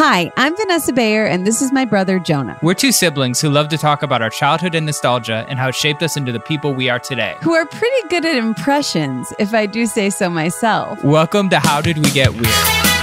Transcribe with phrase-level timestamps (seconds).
[0.00, 3.68] Hi, I'm Vanessa Bayer, and this is my brother Jonah, We're two siblings who love
[3.70, 6.72] to talk about our childhood and nostalgia and how it shaped us into the people
[6.72, 7.34] we are today.
[7.42, 11.02] who are pretty good at impressions, if I do say so myself.
[11.02, 12.97] Welcome to How Did We Get Weird?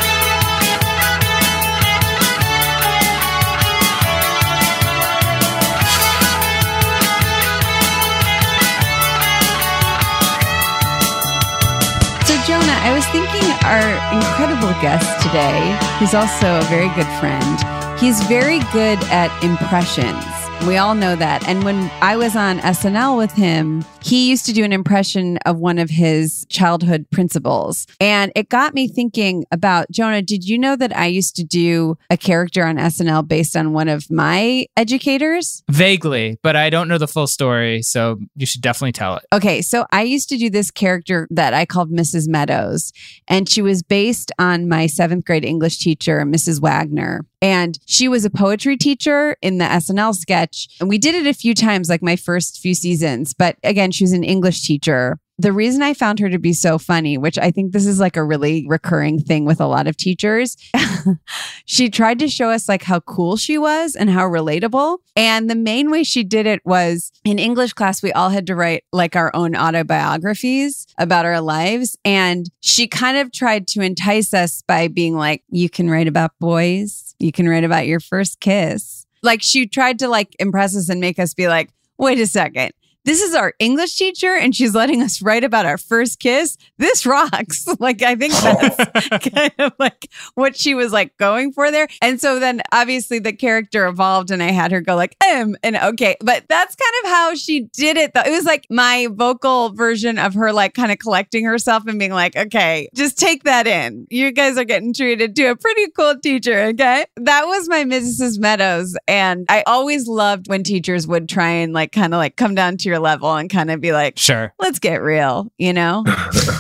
[13.66, 17.58] Our incredible guest today, who's also a very good friend,
[18.00, 20.35] he's very good at impressions.
[20.68, 21.48] We all know that.
[21.48, 25.58] And when I was on SNL with him, he used to do an impression of
[25.58, 27.86] one of his childhood principals.
[28.00, 31.98] And it got me thinking about Jonah, did you know that I used to do
[32.10, 35.64] a character on SNL based on one of my educators?
[35.70, 39.24] Vaguely, but I don't know the full story, so you should definitely tell it.
[39.34, 42.28] Okay, so I used to do this character that I called Mrs.
[42.28, 42.92] Meadows,
[43.28, 46.60] and she was based on my seventh grade English teacher, Mrs.
[46.60, 47.24] Wagner.
[47.46, 50.68] And she was a poetry teacher in the SNL sketch.
[50.80, 53.36] And we did it a few times, like my first few seasons.
[53.36, 55.20] But again, she was an English teacher.
[55.38, 58.16] The reason I found her to be so funny, which I think this is like
[58.16, 60.56] a really recurring thing with a lot of teachers,
[61.66, 65.00] she tried to show us like how cool she was and how relatable.
[65.18, 68.56] And the main way she did it was in English class, we all had to
[68.56, 71.98] write like our own autobiographies about our lives.
[72.06, 76.32] And she kind of tried to entice us by being like, you can write about
[76.40, 79.06] boys, you can write about your first kiss.
[79.22, 82.72] Like she tried to like impress us and make us be like, wait a second.
[83.06, 86.58] This is our English teacher, and she's letting us write about our first kiss.
[86.78, 87.66] This rocks.
[87.78, 91.88] Like, I think that's kind of like what she was like going for there.
[92.02, 95.76] And so then obviously the character evolved, and I had her go like, um, and
[95.76, 96.16] okay.
[96.22, 98.22] But that's kind of how she did it, though.
[98.26, 102.14] It was like my vocal version of her, like, kind of collecting herself and being
[102.14, 104.08] like, okay, just take that in.
[104.10, 107.06] You guys are getting treated to a pretty cool teacher, okay?
[107.18, 108.40] That was my Mrs.
[108.40, 108.98] Meadows.
[109.08, 112.78] And I always loved when teachers would try and like kind of like come down
[112.78, 114.54] to your level and kind of be like, Sure.
[114.60, 116.04] let's get real, you know?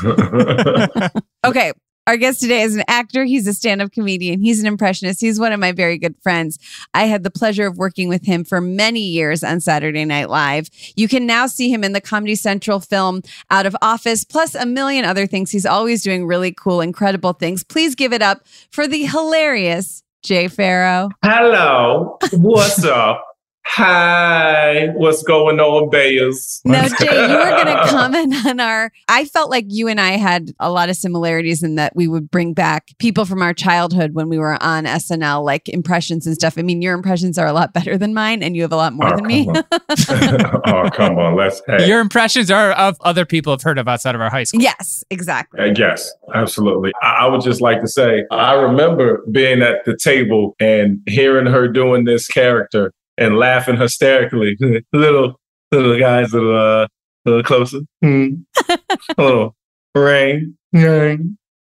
[1.46, 1.72] okay.
[2.08, 3.24] Our guest today is an actor.
[3.24, 4.40] He's a stand up comedian.
[4.40, 5.22] He's an impressionist.
[5.22, 6.60] He's one of my very good friends.
[6.94, 10.70] I had the pleasure of working with him for many years on Saturday Night Live.
[10.96, 14.68] You can now see him in the Comedy Central film Out of Office, plus a
[14.68, 15.50] million other things.
[15.50, 17.64] He's always doing really cool, incredible things.
[17.64, 21.10] Please give it up for the hilarious Jay Pharoah.
[21.24, 22.20] Hello.
[22.34, 23.24] What's up?
[23.68, 26.62] Hi, what's going on, Bayers?
[26.66, 28.92] Now, Jay, you were going to comment on our.
[29.10, 32.30] I felt like you and I had a lot of similarities in that we would
[32.30, 36.58] bring back people from our childhood when we were on SNL, like impressions and stuff.
[36.58, 38.94] I mean, your impressions are a lot better than mine, and you have a lot
[38.94, 39.50] more Oh, than me.
[39.50, 41.36] oh, come on.
[41.36, 41.62] Let's.
[41.68, 41.88] Hey.
[41.88, 44.62] Your impressions are of other people have heard of outside of our high school.
[44.62, 45.60] yes, exactly.
[45.60, 46.92] Uh, yes, absolutely.
[47.02, 51.48] I, I would just like to say, I remember being at the table and hearing
[51.48, 54.58] her doing this character and laughing hysterically.
[54.94, 55.40] little,
[55.72, 56.88] little guys, a little, uh,
[57.26, 57.80] little closer.
[58.04, 58.28] Hmm.
[58.70, 58.78] a
[59.18, 59.56] little
[59.94, 60.58] rain,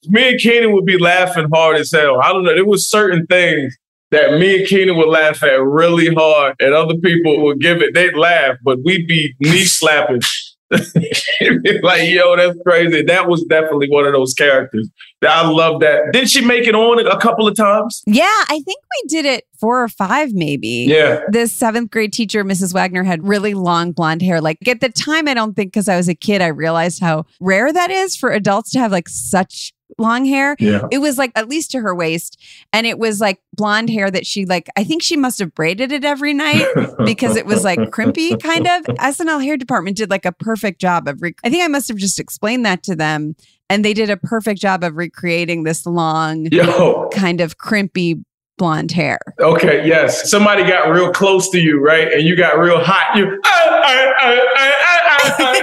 [0.08, 2.20] me and Kenan would be laughing hard as hell.
[2.22, 2.54] I don't know.
[2.54, 3.76] There was certain things
[4.10, 7.92] that me and Kenan would laugh at really hard, and other people would give it.
[7.94, 10.20] They'd laugh, but we'd be knee slapping.
[11.82, 13.02] like, yo, that's crazy.
[13.02, 14.90] That was definitely one of those characters.
[15.26, 16.12] I love that.
[16.12, 18.02] Did she make it on a couple of times?
[18.06, 20.86] Yeah, I think we did it four or five, maybe.
[20.88, 21.20] Yeah.
[21.28, 22.74] This seventh grade teacher, Mrs.
[22.74, 24.40] Wagner, had really long blonde hair.
[24.40, 27.26] Like at the time, I don't think because I was a kid, I realized how
[27.40, 30.56] rare that is for adults to have like such long hair.
[30.58, 30.86] Yeah.
[30.90, 32.40] It was like at least to her waist.
[32.72, 35.92] And it was like blonde hair that she like, I think she must have braided
[35.92, 36.66] it every night
[37.04, 38.82] because it was like crimpy kind of.
[39.06, 41.96] SNL hair department did like a perfect job of, rec- I think I must have
[41.96, 43.36] just explained that to them.
[43.68, 47.08] And they did a perfect job of recreating this long, Yo.
[47.12, 48.22] kind of crimpy
[48.58, 49.18] blonde hair.
[49.40, 50.30] Okay, yes.
[50.30, 52.12] Somebody got real close to you, right?
[52.12, 53.16] And you got real hot.
[53.16, 55.56] You, ah, ah, ah,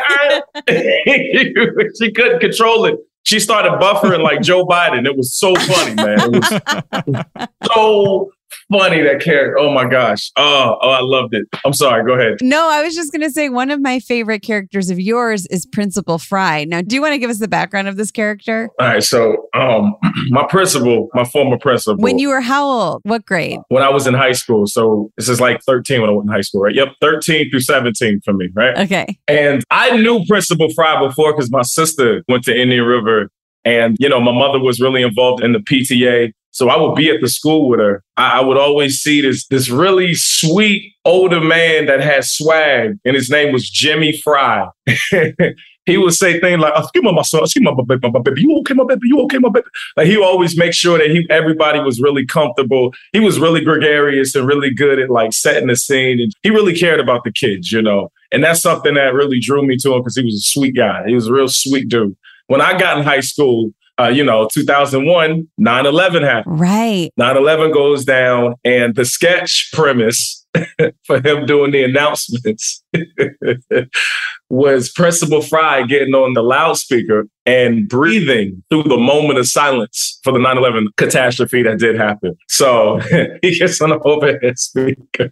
[1.98, 3.00] she couldn't control it.
[3.24, 5.06] She started buffering like Joe Biden.
[5.06, 6.20] It was so funny, man.
[6.20, 8.32] It was so
[8.72, 9.58] funny that character.
[9.60, 10.32] Oh my gosh.
[10.38, 11.48] Oh, oh, I loved it.
[11.66, 12.06] I'm sorry.
[12.06, 12.38] Go ahead.
[12.42, 15.66] No, I was just going to say one of my favorite characters of yours is
[15.66, 16.64] Principal Fry.
[16.66, 18.70] Now, do you want to give us the background of this character?
[18.80, 19.04] All right.
[19.04, 19.96] So, um,
[20.30, 23.02] my principal, my former principal, When you were how old?
[23.04, 23.60] What grade?
[23.70, 24.68] when I was in high school.
[24.68, 26.76] So this is like 13 when I went in high school, right?
[26.76, 28.78] Yep, 13 through 17 for me, right?
[28.78, 29.18] Okay.
[29.28, 33.30] And I knew Principal Fry before because my sister went to Indian River.
[33.66, 36.34] And, you know, my mother was really involved in the PTA.
[36.54, 38.04] So I would be at the school with her.
[38.16, 43.16] I, I would always see this, this really sweet older man that had swag, and
[43.16, 44.68] his name was Jimmy Fry.
[45.86, 48.20] he would say things like, oh, excuse me, my son, excuse me, my baby, my
[48.20, 49.66] baby, you okay, my baby, you okay, my baby?
[49.98, 52.94] Like he always make sure that he everybody was really comfortable.
[53.14, 56.22] He was really gregarious and really good at like setting the scene.
[56.22, 58.12] And he really cared about the kids, you know.
[58.32, 61.04] And that's something that really drew me to him because he was a sweet guy.
[61.08, 62.16] He was a real sweet dude.
[62.48, 66.60] When I got in high school, uh, you know, 2001, 9 11 happened.
[66.60, 67.12] Right.
[67.18, 70.46] 9 11 goes down, and the sketch premise
[71.06, 72.84] for him doing the announcements
[74.50, 80.34] was Principal Fry getting on the loudspeaker and breathing through the moment of silence for
[80.34, 82.36] the 9 11 catastrophe that did happen.
[82.50, 83.00] So
[83.42, 85.32] he gets on the overhead speaker.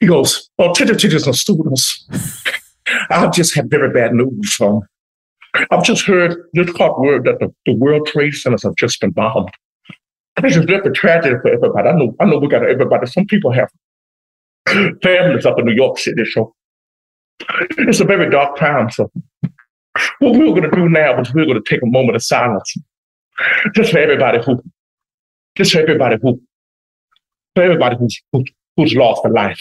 [0.00, 2.06] He goes, Oh, teachers, and students,
[3.10, 4.58] I've just had very bad news.
[4.60, 4.82] Um,
[5.54, 9.10] I've just heard, just caught word that the, the World Trade Centers have just been
[9.10, 9.50] bombed.
[10.40, 11.88] This is very tragedy for everybody.
[11.88, 13.06] I know, I know we got everybody.
[13.06, 13.68] Some people have
[15.02, 16.54] families up in New York City, so
[17.78, 18.90] it's a very dark time.
[18.90, 19.10] So
[20.20, 22.74] what we're going to do now is we're going to take a moment of silence,
[23.74, 24.62] just for everybody who,
[25.56, 26.40] just for everybody who,
[27.54, 28.44] for everybody who's who,
[28.76, 29.60] who's lost a life.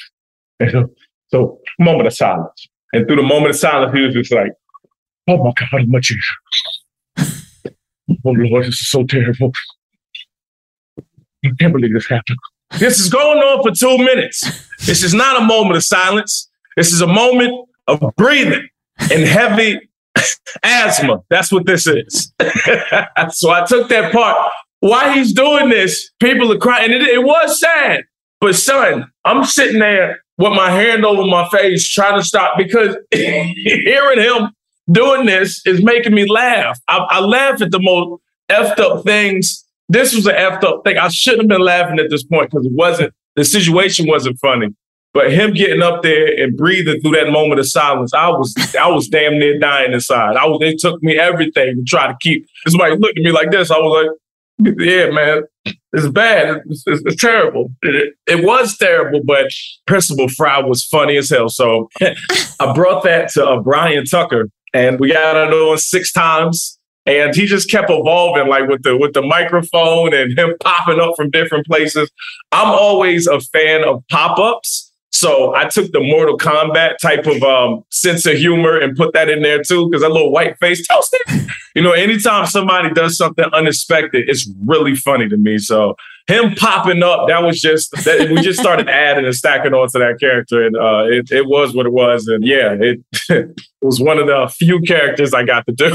[0.71, 0.89] So,
[1.29, 4.51] so moment of silence, and through the moment of silence, he was just like,
[5.29, 6.25] "Oh my God, my Jesus!
[8.25, 9.51] Oh Lord, this is so terrible.
[11.45, 12.39] I can't believe this happened."
[12.77, 14.41] This is going on for two minutes.
[14.85, 16.49] This is not a moment of silence.
[16.77, 18.67] This is a moment of breathing
[18.99, 19.89] and heavy
[20.63, 21.23] asthma.
[21.29, 22.33] That's what this is.
[23.29, 24.51] so I took that part.
[24.81, 26.93] While he's doing this, people are crying.
[26.93, 28.05] And it, it was sad.
[28.39, 32.95] But son, I'm sitting there with my hand over my face trying to stop because
[33.11, 34.51] hearing him
[34.91, 36.79] doing this is making me laugh.
[36.87, 39.65] I, I laugh at the most effed up things.
[39.87, 40.97] This was an effed up thing.
[40.97, 44.69] I shouldn't have been laughing at this point because it wasn't, the situation wasn't funny.
[45.13, 48.87] But him getting up there and breathing through that moment of silence, I was I
[48.89, 50.35] was damn near dying inside.
[50.35, 52.45] I was it took me everything to try to keep.
[52.67, 53.71] Somebody looked at me like this.
[53.71, 55.43] I was like, yeah, man,
[55.93, 56.61] it's bad.
[56.67, 57.71] It's, it's, it's terrible.
[57.81, 59.47] It, it, was terrible, but
[59.87, 61.49] Principal Fry was funny as hell.
[61.49, 61.89] So
[62.59, 66.77] I brought that to uh, Bryan Tucker, and we got it on six times.
[67.05, 71.15] And he just kept evolving, like with the with the microphone and him popping up
[71.15, 72.09] from different places.
[72.51, 74.91] I'm always a fan of pop ups.
[75.11, 79.27] So I took the Mortal Kombat type of um, sense of humor and put that
[79.27, 81.21] in there too, because that little white face toasted.
[81.75, 85.57] You know, anytime somebody does something unexpected, it's really funny to me.
[85.57, 85.95] So
[86.29, 90.19] him popping up, that was just that, we just started adding and stacking onto that
[90.19, 92.27] character, and uh, it, it was what it was.
[92.27, 95.87] And yeah, it, it was one of the few characters I got to do.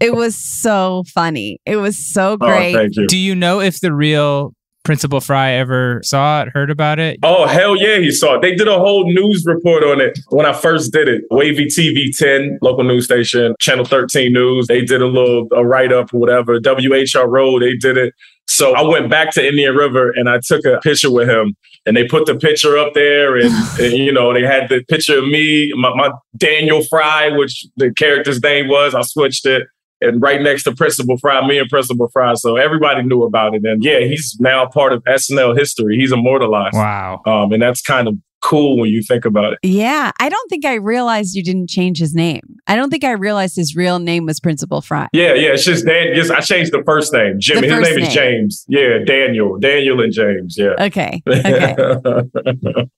[0.00, 1.58] it was so funny.
[1.64, 2.76] It was so great.
[2.76, 3.06] Oh, you.
[3.06, 4.52] Do you know if the real
[4.84, 7.20] Principal Fry ever saw it, heard about it?
[7.22, 8.42] Oh, hell yeah, he saw it.
[8.42, 11.22] They did a whole news report on it when I first did it.
[11.30, 14.66] Wavy TV 10, local news station, Channel 13 News.
[14.66, 16.58] They did a little a write up or whatever.
[16.58, 18.12] WHRO, they did it.
[18.48, 21.54] So I went back to Indian River and I took a picture with him.
[21.84, 25.18] And they put the picture up there, and, and you know they had the picture
[25.18, 28.94] of me, my, my Daniel Fry, which the character's name was.
[28.94, 29.66] I switched it
[30.02, 32.34] and right next to Principal Fry, me and Principal Fry.
[32.34, 33.62] So everybody knew about it.
[33.64, 35.96] And yeah, he's now part of SNL history.
[35.96, 36.74] He's immortalized.
[36.74, 37.22] Wow.
[37.26, 39.58] Um, and that's kind of cool when you think about it.
[39.62, 40.10] Yeah.
[40.18, 42.42] I don't think I realized you didn't change his name.
[42.66, 45.08] I don't think I realized his real name was Principal Fry.
[45.12, 45.52] Yeah, yeah.
[45.52, 46.14] It's just Dan.
[46.14, 47.36] Just, I changed the first name.
[47.38, 47.68] Jimmy.
[47.68, 48.64] His name, name, is James.
[48.68, 49.58] Yeah, Daniel.
[49.58, 50.56] Daniel and James.
[50.58, 50.74] Yeah.
[50.78, 51.22] Okay.
[51.26, 51.76] Okay.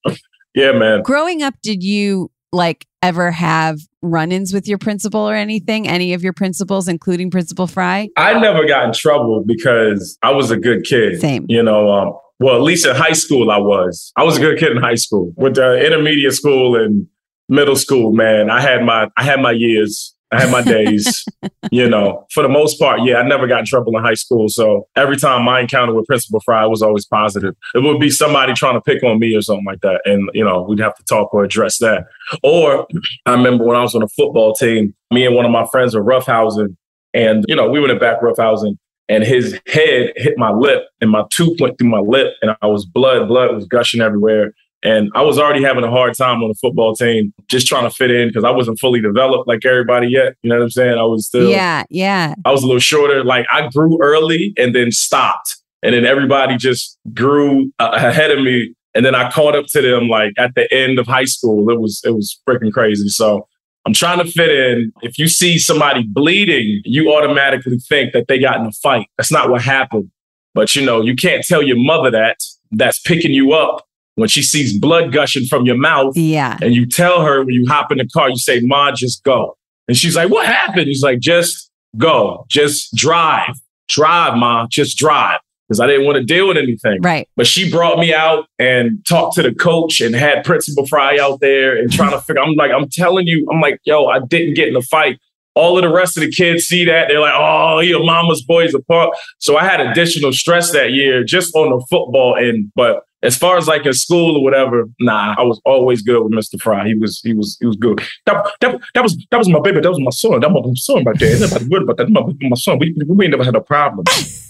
[0.55, 1.03] yeah, man.
[1.03, 5.87] Growing up, did you like ever have run-ins with your principal or anything?
[5.87, 8.09] Any of your principals, including Principal Fry?
[8.17, 11.21] I never got in trouble because I was a good kid.
[11.21, 11.45] Same.
[11.49, 14.13] You know, um, well, at least in high school, I was.
[14.17, 15.33] I was a good kid in high school.
[15.37, 17.07] With the intermediate school and
[17.49, 20.14] middle school, man, I had my I had my years.
[20.35, 21.25] I had my days,
[21.71, 23.01] you know, for the most part.
[23.03, 24.49] Yeah, I never got in trouble in high school.
[24.49, 27.55] So every time my encounter with Principal Fry was always positive.
[27.75, 30.01] It would be somebody trying to pick on me or something like that.
[30.05, 32.07] And, you know, we'd have to talk or address that.
[32.43, 32.87] Or
[33.27, 35.95] I remember when I was on a football team, me and one of my friends
[35.95, 36.77] were roughhousing.
[37.13, 38.77] And, you know, we went in back roughhousing
[39.09, 42.67] and his head hit my lip and my tooth went through my lip and I
[42.67, 44.53] was blood, blood was gushing everywhere.
[44.85, 47.91] And I was already having a hard time on the football team, just trying to
[47.91, 50.35] fit in because I wasn't fully developed like everybody yet.
[50.43, 50.99] You know what I'm saying?
[50.99, 52.35] I was still, yeah, yeah.
[52.45, 53.25] I was a little shorter.
[53.25, 58.45] Like I grew early and then stopped, and then everybody just grew uh, ahead of
[58.45, 58.75] me.
[58.95, 61.71] And then I caught up to them like at the end of high school.
[61.71, 63.09] It was it was freaking crazy.
[63.09, 63.49] So
[63.87, 64.93] I'm trying to fit in.
[65.01, 69.07] If you see somebody bleeding, you automatically think that they got in a fight.
[69.17, 70.11] That's not what happened.
[70.53, 72.37] But you know, you can't tell your mother that
[72.71, 76.17] that's picking you up when she sees blood gushing from your mouth.
[76.17, 76.59] Yeah.
[76.63, 79.57] And you tell her when you hop in the car, you say, Ma, just go.
[79.89, 80.87] And she's like, What happened?
[80.87, 82.47] He's like, Just go.
[82.49, 83.55] Just drive.
[83.89, 84.67] Drive, Ma.
[84.71, 85.41] Just drive.
[85.69, 87.01] Because I didn't want to deal with anything.
[87.01, 87.27] Right.
[87.37, 91.41] But she brought me out and talked to the coach and had Principal Fry out
[91.41, 92.43] there and trying to figure.
[92.43, 95.19] I'm like, I'm telling you, I'm like, yo, I didn't get in a fight.
[95.55, 97.09] All of the rest of the kids see that.
[97.09, 99.15] They're like, oh, your mama's boy's a punk.
[99.39, 102.73] So I had additional stress that year just on the football end.
[102.75, 106.33] But as far as like in school or whatever, nah, I was always good with
[106.33, 106.61] Mr.
[106.61, 106.87] Fry.
[106.87, 108.03] He was he was he was good.
[108.27, 109.81] That, that, that was that was my baby.
[109.81, 110.41] That was my son.
[110.41, 111.41] That was my son right there.
[111.41, 112.11] Nobody worried about that.
[112.11, 112.79] My, my son.
[112.79, 114.05] We, we ain't never had a problem.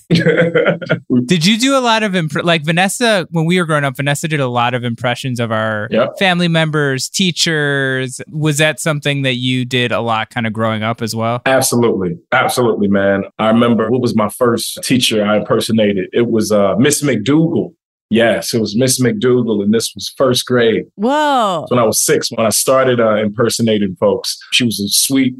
[1.25, 3.97] did you do a lot of imp- like Vanessa when we were growing up?
[3.97, 6.19] Vanessa did a lot of impressions of our yep.
[6.19, 8.21] family members, teachers.
[8.31, 11.43] Was that something that you did a lot, kind of growing up as well?
[11.47, 13.25] Absolutely, absolutely, man.
[13.39, 16.09] I remember what was my first teacher I impersonated.
[16.13, 17.75] It was uh, Miss McDougal.
[18.11, 20.85] Yes, it was Miss McDougal, and this was first grade.
[20.97, 21.67] Whoa!
[21.69, 25.35] When I was six, when I started uh, impersonating folks, she was a sweet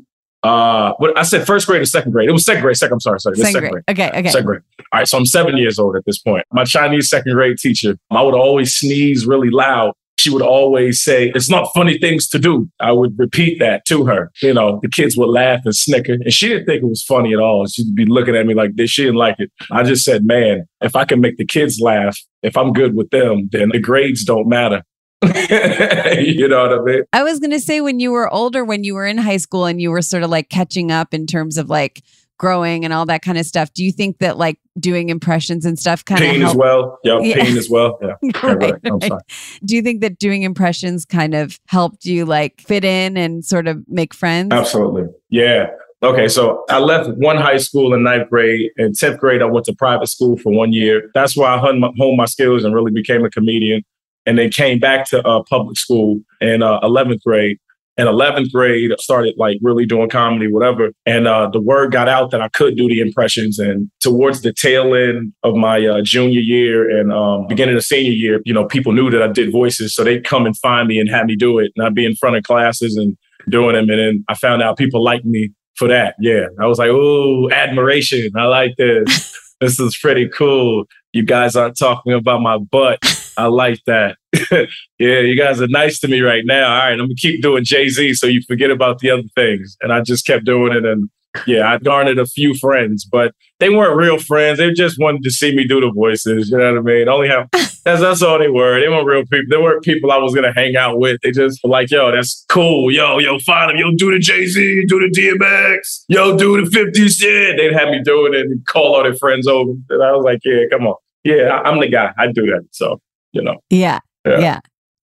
[0.45, 2.29] uh, what I said first grade or second grade.
[2.29, 2.77] It was second grade.
[2.77, 3.37] Second, I'm sorry, sorry.
[3.37, 3.85] Second, second grade.
[3.87, 3.99] grade.
[3.99, 4.29] Okay, okay.
[4.29, 4.61] Second grade.
[4.93, 6.45] All right, so I'm seven years old at this point.
[6.53, 9.95] My Chinese second grade teacher, I would always sneeze really loud.
[10.19, 14.05] She would always say, "It's not funny things to do." I would repeat that to
[14.05, 14.31] her.
[14.43, 17.33] You know, the kids would laugh and snicker, and she didn't think it was funny
[17.33, 17.67] at all.
[17.67, 18.91] She'd be looking at me like this.
[18.91, 19.51] She didn't like it.
[19.71, 23.11] I just said, "Man, if I can make the kids laugh, if I'm good with
[23.11, 24.83] them, then the grades don't matter."
[26.21, 27.03] you know what I mean?
[27.13, 29.67] I was going to say when you were older, when you were in high school
[29.67, 32.03] and you were sort of like catching up in terms of like
[32.39, 33.73] growing and all that kind of stuff.
[33.73, 36.55] Do you think that like doing impressions and stuff kind of pain helped?
[36.55, 36.99] as well?
[37.05, 37.99] Yep, yeah, pain as well.
[38.03, 38.17] Yeah.
[38.43, 39.23] right, right.
[39.65, 43.67] Do you think that doing impressions kind of helped you like fit in and sort
[43.67, 44.53] of make friends?
[44.53, 45.05] Absolutely.
[45.31, 45.69] Yeah.
[46.03, 48.71] Okay, so I left one high school in ninth grade.
[48.77, 51.11] In 10th grade, I went to private school for one year.
[51.15, 53.83] That's why I honed my, honed my skills and really became a comedian
[54.27, 57.59] and then came back to uh, public school in uh, 11th grade.
[57.97, 60.93] in 11th grade, started like really doing comedy, whatever.
[61.07, 63.59] And uh, the word got out that I could do the impressions.
[63.59, 68.13] And towards the tail end of my uh, junior year and um, beginning of senior
[68.13, 69.95] year, you know, people knew that I did voices.
[69.95, 71.73] So they'd come and find me and have me do it.
[71.77, 73.17] And I'd be in front of classes and
[73.49, 73.89] doing them.
[73.89, 76.15] And then I found out people liked me for that.
[76.19, 76.47] Yeah.
[76.61, 78.31] I was like, oh, admiration.
[78.37, 79.37] I like this.
[79.61, 80.85] this is pretty cool.
[81.13, 82.99] You guys aren't talking about my butt.
[83.37, 84.17] I like that.
[84.99, 86.73] yeah, you guys are nice to me right now.
[86.73, 89.77] All right, I'm gonna keep doing Jay Z so you forget about the other things.
[89.81, 90.85] And I just kept doing it.
[90.85, 91.09] And
[91.47, 94.59] yeah, I garnered a few friends, but they weren't real friends.
[94.59, 96.51] They just wanted to see me do the voices.
[96.51, 97.09] You know what I mean?
[97.09, 98.81] Only have that's that's all they were.
[98.81, 99.47] They weren't real people.
[99.51, 101.21] They weren't people I was gonna hang out with.
[101.23, 102.91] They just were like, yo, that's cool.
[102.91, 103.77] Yo, yo, find them.
[103.77, 106.05] Yo, do the Jay Z, do the DMX.
[106.09, 107.59] Yo, do the 50 Cent.
[107.59, 109.73] They'd have me doing it and call all their friends over.
[109.91, 110.97] And I was like, yeah, come on.
[111.25, 112.13] Yeah, I'm the guy.
[112.19, 112.67] I do that.
[112.71, 113.01] So,
[113.35, 113.57] you know.
[113.71, 114.01] Yeah.
[114.25, 114.39] Yeah.
[114.39, 114.61] yeah.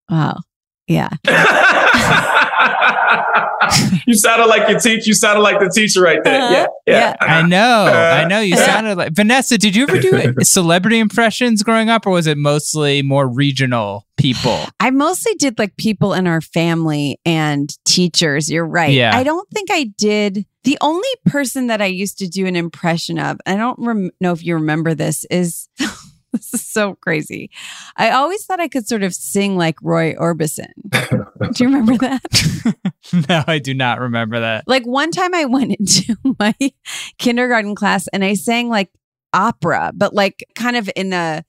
[0.09, 0.38] Wow.
[0.88, 1.09] Yeah.
[4.07, 5.03] you sounded like your teacher.
[5.05, 6.41] You sounded like the teacher right there.
[6.41, 6.53] Uh-huh.
[6.53, 7.00] Yeah, yeah.
[7.00, 7.15] yeah.
[7.19, 7.85] I know.
[7.85, 8.39] Uh, I know.
[8.39, 9.57] You sounded like Vanessa.
[9.57, 14.59] Did you ever do celebrity impressions growing up, or was it mostly more regional people?
[14.79, 18.50] I mostly did like people in our family and teachers.
[18.50, 18.93] You're right.
[18.93, 19.15] Yeah.
[19.15, 20.45] I don't think I did.
[20.63, 24.31] The only person that I used to do an impression of, I don't rem- know
[24.31, 25.67] if you remember this, is
[26.33, 27.50] this is so crazy.
[27.97, 30.71] I always thought I could sort of sing like Roy Orbison.
[31.53, 32.75] do you remember that?
[33.29, 34.67] no, I do not remember that.
[34.67, 36.55] Like one time I went into my
[37.17, 38.89] kindergarten class and I sang like
[39.33, 41.43] opera, but like kind of in a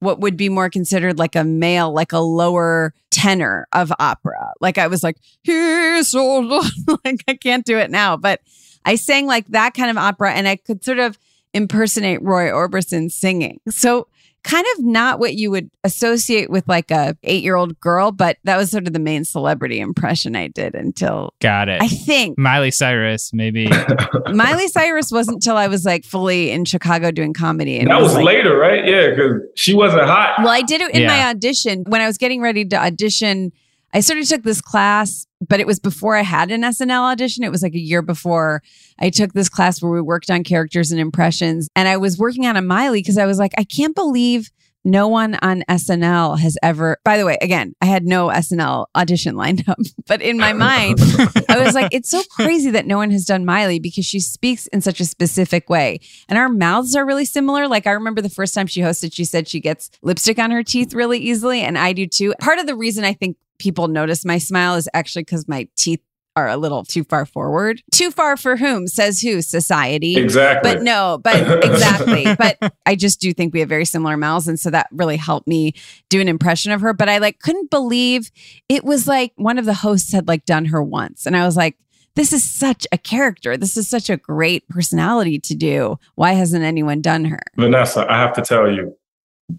[0.00, 4.52] what would be more considered like a male, like a lower tenor of opera.
[4.60, 6.62] Like I was like, here's so
[7.04, 8.40] like I can't do it now, but
[8.84, 11.18] I sang like that kind of opera and I could sort of
[11.54, 13.60] impersonate Roy Orbison singing.
[13.68, 14.08] So
[14.46, 18.38] kind of not what you would associate with like a eight year old girl, but
[18.44, 21.82] that was sort of the main celebrity impression I did until got it.
[21.82, 23.68] I think Miley Cyrus, maybe
[24.32, 27.78] Miley Cyrus wasn't until I was like fully in Chicago doing comedy.
[27.78, 28.86] And that was, was like, later, right?
[28.86, 30.36] Yeah, because she wasn't hot.
[30.38, 31.08] Well, I did it in yeah.
[31.08, 33.52] my audition when I was getting ready to audition.
[33.92, 37.44] I sort of took this class, but it was before I had an SNL audition.
[37.44, 38.62] It was like a year before
[38.98, 41.68] I took this class where we worked on characters and impressions.
[41.74, 44.50] And I was working on a Miley because I was like, I can't believe
[44.86, 49.34] no one on SNL has ever, by the way, again, I had no SNL audition
[49.34, 51.00] lined up, but in my mind,
[51.48, 54.68] I was like, it's so crazy that no one has done Miley because she speaks
[54.68, 55.98] in such a specific way.
[56.28, 57.66] And our mouths are really similar.
[57.66, 60.62] Like, I remember the first time she hosted, she said she gets lipstick on her
[60.62, 61.62] teeth really easily.
[61.62, 62.34] And I do too.
[62.38, 66.00] Part of the reason I think people notice my smile is actually because my teeth
[66.36, 67.82] are a little too far forward.
[67.92, 68.86] Too far for whom?
[68.86, 69.40] Says who?
[69.40, 70.16] Society.
[70.16, 70.74] Exactly.
[70.74, 72.26] But no, but exactly.
[72.36, 74.46] but I just do think we have very similar mouths.
[74.46, 75.72] And so that really helped me
[76.10, 76.92] do an impression of her.
[76.92, 78.30] But I like couldn't believe
[78.68, 81.24] it was like one of the hosts had like done her once.
[81.24, 81.78] And I was like,
[82.16, 83.56] this is such a character.
[83.56, 85.98] This is such a great personality to do.
[86.14, 87.40] Why hasn't anyone done her?
[87.56, 88.96] Vanessa, I have to tell you,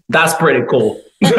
[0.08, 1.00] that's pretty cool.
[1.20, 1.32] yeah,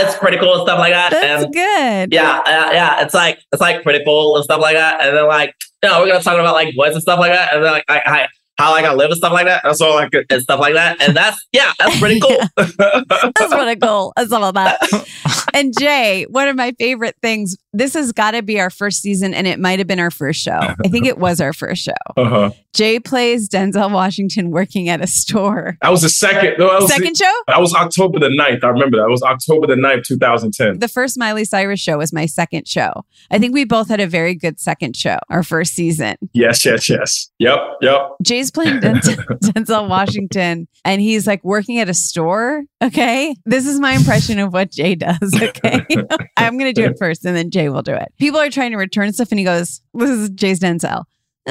[0.00, 1.10] it's pretty cool and stuff like that.
[1.10, 2.12] That's and good.
[2.12, 5.00] Yeah, uh, yeah, it's like it's like pretty cool and stuff like that.
[5.04, 7.54] And then like, you know, we're gonna talk about like voice and stuff like that.
[7.54, 9.62] And then like, I, I how like I live and stuff like that.
[9.62, 11.00] That's all like and stuff like that.
[11.00, 12.38] And that's yeah, that's pretty cool.
[12.56, 14.12] that's pretty cool.
[14.16, 15.44] That's all that.
[15.54, 17.56] And Jay, one of my favorite things.
[17.72, 20.40] This has got to be our first season, and it might have been our first
[20.40, 20.58] show.
[20.58, 21.92] I think it was our first show.
[22.16, 22.50] Uh-huh.
[22.74, 25.76] Jay plays Denzel Washington working at a store.
[25.82, 26.54] That was the second.
[26.58, 27.42] No, was second the, show.
[27.46, 28.64] That was October the 9th.
[28.64, 29.04] I remember that.
[29.04, 30.78] It was October the 9th, two thousand ten.
[30.78, 33.04] The first Miley Cyrus show was my second show.
[33.30, 35.18] I think we both had a very good second show.
[35.30, 36.16] Our first season.
[36.32, 37.30] Yes, yes, yes.
[37.38, 38.00] Yep, yep.
[38.22, 42.62] Jay's playing Denzel, Denzel Washington, and he's like working at a store.
[42.82, 45.37] Okay, this is my impression of what Jay does.
[45.48, 45.86] Okay,
[46.36, 48.12] I'm gonna do it first, and then Jay will do it.
[48.18, 51.04] People are trying to return stuff, and he goes, "This is Jay's Denzel."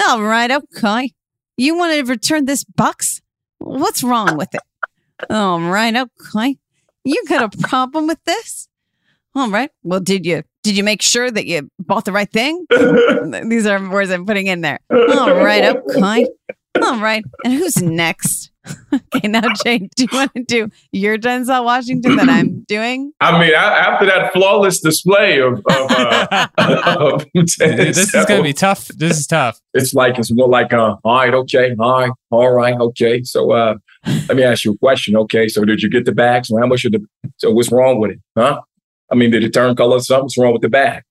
[0.08, 1.14] All right, okay.
[1.58, 3.22] You want to return this box?
[3.60, 4.62] What's wrong with it?
[5.30, 6.58] All right, okay.
[7.04, 8.68] You got a problem with this?
[9.36, 9.70] All right.
[9.84, 12.66] Well, did you did you make sure that you bought the right thing?
[13.50, 14.80] These are words I'm putting in there.
[14.92, 16.28] All right, okay.
[16.86, 17.24] All right.
[17.44, 18.52] And who's next?
[18.94, 23.14] okay, now Jay, do you want to do your Denzel Washington that I'm doing?
[23.22, 28.54] I mean, after that flawless display of, of, uh, of this is going to be
[28.54, 28.88] tough.
[28.90, 29.60] This is tough.
[29.74, 33.24] It's like it's more like, uh, all right, okay, all right, all right, okay.
[33.24, 33.76] So, uh,
[34.28, 35.16] let me ask you a question.
[35.16, 36.46] Okay, so did you get the bag?
[36.46, 37.06] So how much of the?
[37.38, 38.20] So what's wrong with it?
[38.38, 38.62] Huh?
[39.12, 40.00] I mean, did it turn color?
[40.00, 41.04] Something's wrong with the bag.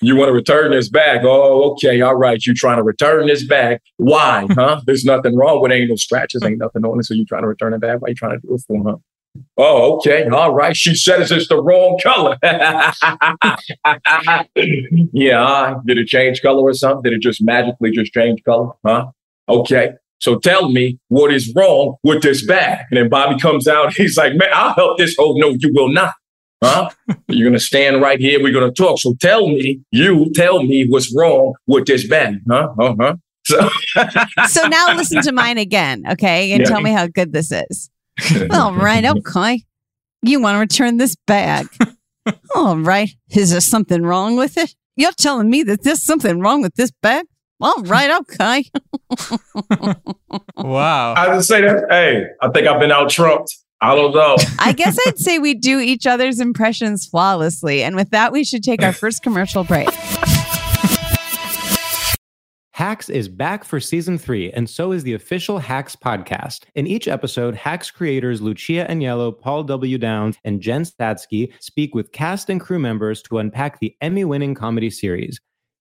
[0.00, 1.20] You want to return this bag?
[1.24, 2.40] Oh, okay, all right.
[2.44, 3.80] You're trying to return this bag?
[3.96, 4.46] Why?
[4.56, 4.80] Huh?
[4.86, 5.76] There's nothing wrong with it.
[5.76, 7.04] Ain't no scratches, ain't nothing on it.
[7.04, 8.00] So you're trying to return it back?
[8.00, 8.82] Why you trying to do it for?
[8.84, 8.96] Huh?
[9.58, 10.24] Oh, okay.
[10.28, 10.76] All right.
[10.76, 12.36] She says it's the wrong color.
[15.12, 15.42] yeah.
[15.44, 17.02] uh, Did it change color or something?
[17.02, 18.72] Did it just magically just change color?
[18.86, 19.08] Huh?
[19.48, 19.90] Okay.
[20.18, 22.86] So tell me what is wrong with this bag.
[22.90, 23.92] And then Bobby comes out.
[23.96, 25.14] He's like, man, I'll help this.
[25.18, 26.14] Oh, no, you will not.
[26.64, 26.90] Huh?
[27.28, 28.42] You're going to stand right here.
[28.42, 28.98] We're going to talk.
[28.98, 32.36] So tell me, you tell me what's wrong with this bag.
[32.50, 32.68] Huh?
[32.80, 33.14] Uh-huh.
[33.44, 33.68] So,
[34.48, 36.52] So now listen to mine again, okay?
[36.52, 36.68] And Yeah.
[36.68, 37.90] tell me how good this is.
[38.50, 39.62] All right, okay.
[40.22, 41.68] You want to return this bag.
[42.56, 43.10] All right.
[43.30, 44.74] Is there something wrong with it?
[44.96, 47.26] You're telling me that there's something wrong with this bag?
[47.60, 48.64] All right, okay.
[50.56, 51.14] Wow.
[51.16, 53.54] I just say that, hey, I think I've been out trumped.
[53.80, 54.36] I don't know.
[54.58, 57.82] I guess I'd say we do each other's impressions flawlessly.
[57.82, 59.88] And with that, we should take our first commercial break.
[62.72, 66.64] Hacks is back for season three, and so is the official Hacks podcast.
[66.74, 69.96] In each episode, Hacks creators Lucia Aniello, Paul W.
[69.96, 74.54] Downs, and Jen Statsky speak with cast and crew members to unpack the Emmy winning
[74.54, 75.40] comedy series.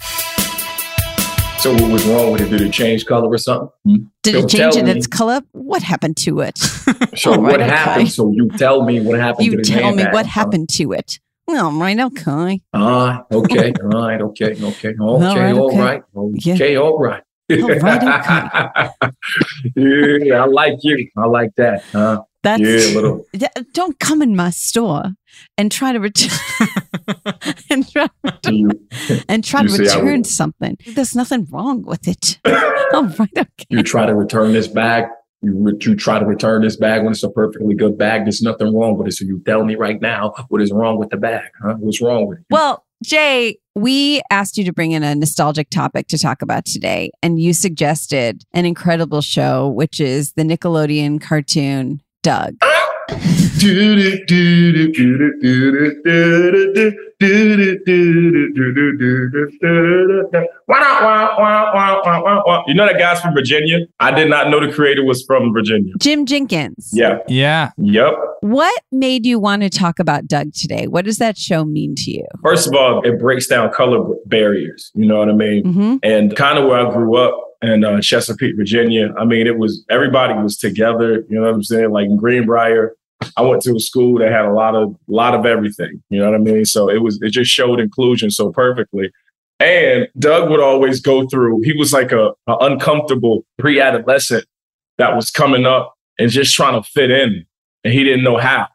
[0.00, 2.48] So what was wrong with it?
[2.50, 3.68] Did it change color or something?
[3.84, 3.96] Hmm?
[4.24, 5.42] Did So it change in its color?
[5.52, 6.58] What happened to it?
[7.14, 7.70] So All what right, okay.
[7.70, 8.10] happened?
[8.10, 10.40] So you tell me what happened You to the tell me bag, what huh?
[10.40, 11.20] happened to it.
[11.46, 12.60] All right, okay.
[12.72, 15.78] Ah, okay, all right, okay, okay, okay, All right, all okay.
[15.78, 16.02] right,
[16.34, 16.54] Yeah.
[16.54, 17.22] okay, all right.
[17.50, 18.90] All right,
[19.76, 21.08] yeah, I like you.
[21.18, 21.84] I like that.
[21.92, 22.22] Huh?
[22.42, 23.26] That's yeah, little.
[23.72, 25.12] Don't come in my store
[25.56, 26.36] and try to return
[27.70, 28.08] and try,
[28.48, 28.70] you,
[29.28, 30.76] and try to return something.
[30.86, 32.40] There's nothing wrong with it.
[32.92, 33.66] All right, okay.
[33.70, 35.04] you try to return this bag.
[35.40, 38.24] You, re- you try to return this bag when it's a perfectly good bag.
[38.24, 39.12] There's nothing wrong with it.
[39.12, 41.50] So you tell me right now what is wrong with the bag?
[41.62, 41.74] Huh?
[41.78, 42.46] What's wrong with it?
[42.50, 47.10] Well, Jay, we asked you to bring in a nostalgic topic to talk about today,
[47.22, 52.54] and you suggested an incredible show, which is the Nickelodeon cartoon Doug.
[62.68, 63.78] You know that guy's from Virginia?
[64.00, 65.92] I did not know the creator was from Virginia.
[65.98, 66.90] Jim Jenkins.
[66.92, 67.18] Yeah.
[67.28, 67.70] Yeah.
[67.78, 68.14] Yep.
[68.40, 70.86] What made you want to talk about Doug today?
[70.86, 72.24] What does that show mean to you?
[72.42, 74.90] First of all, it breaks down color barriers.
[74.94, 75.64] You know what I mean?
[75.64, 75.98] Mhm.
[76.02, 79.14] And kind of where I grew up in uh, Chesapeake, Virginia.
[79.18, 81.24] I mean, it was everybody was together.
[81.28, 81.90] You know what I'm saying?
[81.90, 82.94] Like in Greenbrier,
[83.36, 86.02] I went to a school that had a lot of lot of everything.
[86.10, 86.64] You know what I mean?
[86.64, 89.10] So it was it just showed inclusion so perfectly.
[89.60, 91.60] And Doug would always go through.
[91.62, 94.44] He was like a, a uncomfortable pre-adolescent
[94.98, 97.44] that was coming up and just trying to fit in,
[97.84, 98.66] and he didn't know how.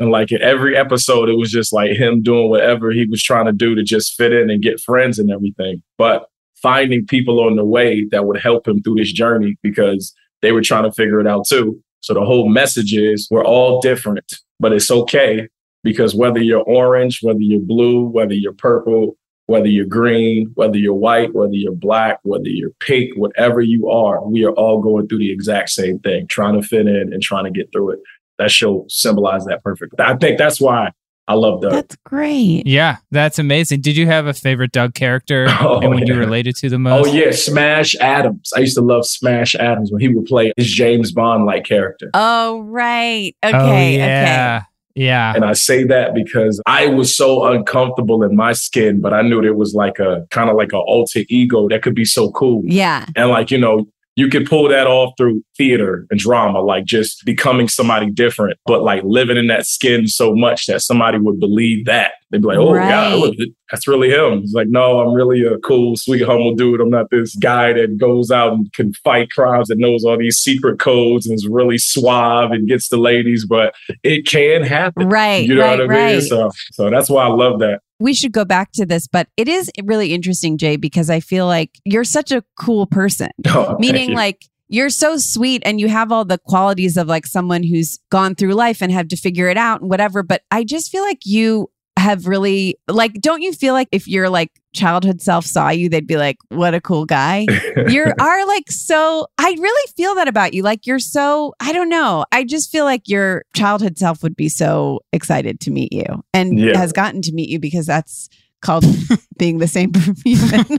[0.00, 3.46] And like in every episode, it was just like him doing whatever he was trying
[3.46, 5.82] to do to just fit in and get friends and everything.
[5.96, 6.26] But
[6.64, 10.62] finding people on the way that would help him through this journey because they were
[10.62, 11.78] trying to figure it out too.
[12.00, 15.46] So the whole message is we're all different, but it's okay
[15.82, 20.94] because whether you're orange, whether you're blue, whether you're purple, whether you're green, whether you're
[20.94, 25.18] white, whether you're black, whether you're pink, whatever you are, we are all going through
[25.18, 27.98] the exact same thing, trying to fit in and trying to get through it.
[28.38, 30.02] That show symbolized that perfectly.
[30.02, 30.92] I think that's why
[31.26, 31.72] I love Doug.
[31.72, 32.66] That's great.
[32.66, 33.80] Yeah, that's amazing.
[33.80, 36.78] Did you have a favorite Doug character Oh, and when you related to the oh,
[36.78, 37.08] most?
[37.08, 38.52] Oh yeah, Smash Adams.
[38.54, 42.10] I used to love Smash Adams when he would play his James Bond like character.
[42.12, 43.34] Oh, right.
[43.42, 43.58] Oh, okay.
[43.58, 43.96] oh, Okay.
[43.96, 44.62] yeah.
[44.94, 45.34] Yeah.
[45.34, 49.42] And I say that because I was so uncomfortable in my skin, but I knew
[49.42, 52.62] there was like a kind of like an alter ego that could be so cool.
[52.64, 53.04] Yeah.
[53.16, 57.24] And like, you know, you could pull that off through theater and drama, like just
[57.24, 61.86] becoming somebody different, but like living in that skin so much that somebody would believe
[61.86, 62.12] that.
[62.34, 62.88] They'd be like, oh, Right.
[62.88, 63.36] God, look,
[63.70, 64.40] that's really him.
[64.40, 66.80] He's like, no, I'm really a cool, sweet, humble dude.
[66.80, 70.38] I'm not this guy that goes out and can fight crimes and knows all these
[70.38, 75.08] secret codes and is really suave and gets the ladies, but it can happen.
[75.08, 75.46] Right.
[75.46, 75.78] You know right.
[75.78, 76.14] what I mean?
[76.14, 76.22] right.
[76.22, 77.80] So, so that's why I love that.
[78.00, 81.46] we should go back to this, but it is really interesting, Jay, because I feel
[81.46, 83.30] like you're such a cool person.
[83.46, 84.16] Oh, Meaning, you.
[84.16, 88.34] like, you're so sweet and you have all the qualities of like someone who's gone
[88.34, 90.22] through life and had to figure it out and whatever.
[90.22, 91.68] But I just feel like you
[92.04, 96.06] have really, like, don't you feel like if your like childhood self saw you, they'd
[96.06, 97.46] be like, what a cool guy?
[97.88, 100.62] you are like so, I really feel that about you.
[100.62, 102.24] Like, you're so, I don't know.
[102.30, 106.58] I just feel like your childhood self would be so excited to meet you and
[106.58, 106.76] Yeah.
[106.78, 108.28] has gotten to meet you because that's
[108.60, 108.84] called
[109.38, 109.92] being the same
[110.24, 110.78] human.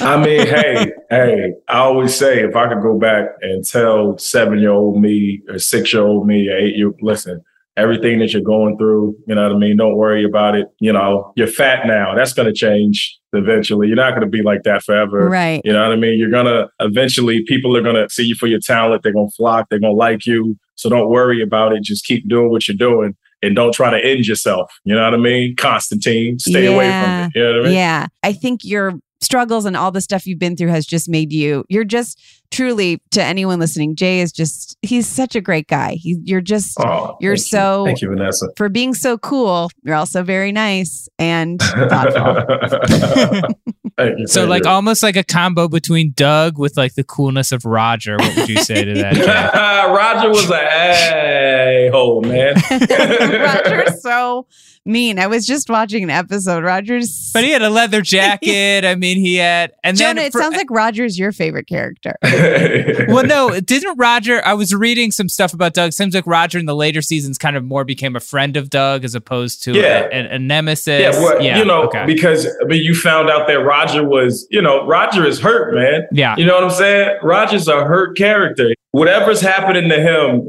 [0.00, 4.58] I mean, hey, hey, I always say if I could go back and tell seven
[4.58, 7.42] year old me or six year old me or eight year, old, listen,
[7.76, 9.76] everything that you're going through, you know what I mean?
[9.76, 10.66] Don't worry about it.
[10.80, 12.14] You know, you're fat now.
[12.14, 13.86] That's going to change eventually.
[13.88, 15.28] You're not going to be like that forever.
[15.28, 15.60] Right.
[15.64, 16.18] You know what I mean?
[16.18, 19.02] You're going to eventually, people are going to see you for your talent.
[19.02, 19.66] They're going to flock.
[19.68, 20.56] They're going to like you.
[20.76, 21.82] So don't worry about it.
[21.82, 24.72] Just keep doing what you're doing and don't try to end yourself.
[24.84, 25.54] You know what I mean?
[25.56, 27.32] Constantine, stay away from it.
[27.34, 27.74] You know what I mean?
[27.74, 28.06] Yeah.
[28.22, 31.64] I think your struggles and all the stuff you've been through has just made you,
[31.68, 35.94] you're just truly, to anyone listening, Jay is just, he's such a great guy.
[35.94, 37.58] He, you're just, Oh, you're thank you.
[37.58, 38.48] so, Thank you, Vanessa.
[38.56, 43.46] for being so cool, you're also very nice and thoughtful.
[43.98, 44.70] You, So like you.
[44.70, 48.18] almost like a combo between Doug with like the coolness of Roger.
[48.18, 49.14] What would you say to that?
[49.88, 52.56] Roger was a a hole, man.
[52.70, 54.46] Roger's so
[54.84, 55.18] mean.
[55.18, 56.62] I was just watching an episode.
[56.62, 57.30] Roger's.
[57.32, 58.84] But he had a leather jacket.
[58.84, 62.16] I mean, he had and Jonah, then it sounds like Roger's your favorite character.
[63.08, 64.44] well, no, didn't Roger?
[64.44, 65.92] I was reading some stuff about Doug.
[65.92, 69.04] Seems like Roger in the later seasons kind of more became a friend of Doug
[69.04, 70.08] as opposed to Yeah.
[70.12, 71.00] a, a, a nemesis.
[71.00, 72.04] yeah, well, you know, okay.
[72.06, 76.06] because I mean, you found out that Roger was, you know, Roger is hurt, man.
[76.12, 76.36] Yeah.
[76.36, 77.18] You know what I'm saying?
[77.22, 78.70] Roger's a hurt character.
[78.92, 80.48] Whatever's happening to him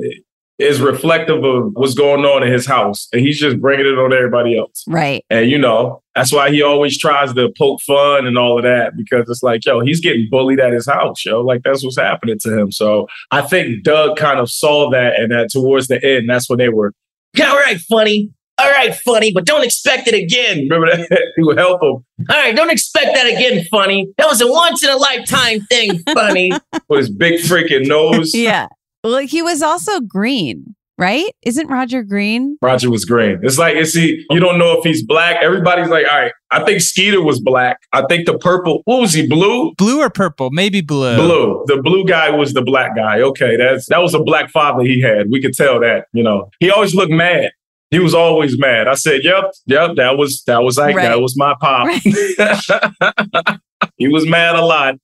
[0.60, 4.12] is reflective of what's going on in his house, and he's just bringing it on
[4.12, 4.84] everybody else.
[4.88, 5.24] Right.
[5.30, 8.98] And you know, that's why he always tries to poke fun and all of that
[8.98, 11.42] because it's like, yo, he's getting bullied at his house, yo.
[11.42, 12.72] Like that's what's happening to him.
[12.72, 16.58] So I think Doug kind of saw that, and that towards the end, that's when
[16.58, 16.94] they were,
[17.34, 18.32] yeah, all right, funny.
[18.60, 20.58] All right, funny, but don't expect it again.
[20.70, 21.34] Remember that?
[21.36, 21.90] he would help him.
[21.90, 24.12] All right, don't expect that again, funny.
[24.18, 26.52] That was a once in a lifetime thing, funny.
[26.90, 28.34] With his big freaking nose.
[28.34, 28.68] Yeah.
[29.08, 31.32] Well, he was also green, right?
[31.44, 32.58] Isn't Roger green?
[32.62, 33.40] Roger was green.
[33.44, 35.38] It's like, is he, you don't know if he's black.
[35.42, 37.80] Everybody's like, all right, I think Skeeter was black.
[37.94, 39.74] I think the purple, what was he, blue?
[39.76, 40.50] blue or purple?
[40.52, 41.16] Maybe blue.
[41.16, 41.64] Blue.
[41.68, 43.22] The blue guy was the black guy.
[43.22, 45.28] Okay, that's that was a black father he had.
[45.32, 46.06] We could tell that.
[46.14, 47.52] You know, he always looked mad.
[47.90, 48.90] He was always mad.
[48.90, 51.08] I said, "Yep, yep, that was that was like Right.
[51.08, 51.88] that was my pop."
[53.98, 54.96] he was mad a lot.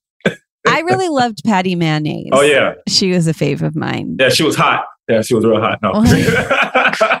[0.66, 2.30] I really loved Patty Mayonnaise.
[2.32, 4.16] Oh yeah, She was a fave of mine.
[4.18, 4.28] yeah.
[4.30, 4.84] She was hot.
[5.08, 5.78] Yeah, she was real hot.
[5.82, 5.92] No.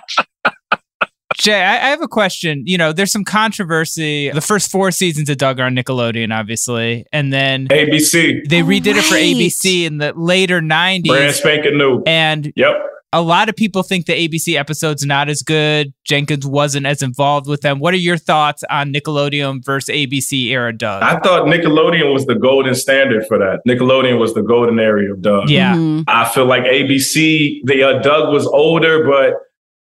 [1.36, 2.62] Jay, I, I have a question.
[2.64, 4.30] You know, there's some controversy.
[4.30, 8.66] The first four seasons of Doug are on Nickelodeon, obviously, and then ABC, they oh,
[8.66, 9.16] redid it for.
[9.16, 11.06] ABC in the later '90s.
[11.06, 12.02] brand spanking new.
[12.06, 12.74] And Yep.
[13.14, 15.94] A lot of people think the ABC episode's not as good.
[16.02, 17.78] Jenkins wasn't as involved with them.
[17.78, 21.00] What are your thoughts on Nickelodeon versus ABC era Doug?
[21.00, 23.60] I thought Nickelodeon was the golden standard for that.
[23.68, 25.48] Nickelodeon was the golden area of Doug.
[25.48, 25.76] Yeah.
[25.76, 26.02] Mm-hmm.
[26.08, 29.34] I feel like ABC, the uh, Doug was older, but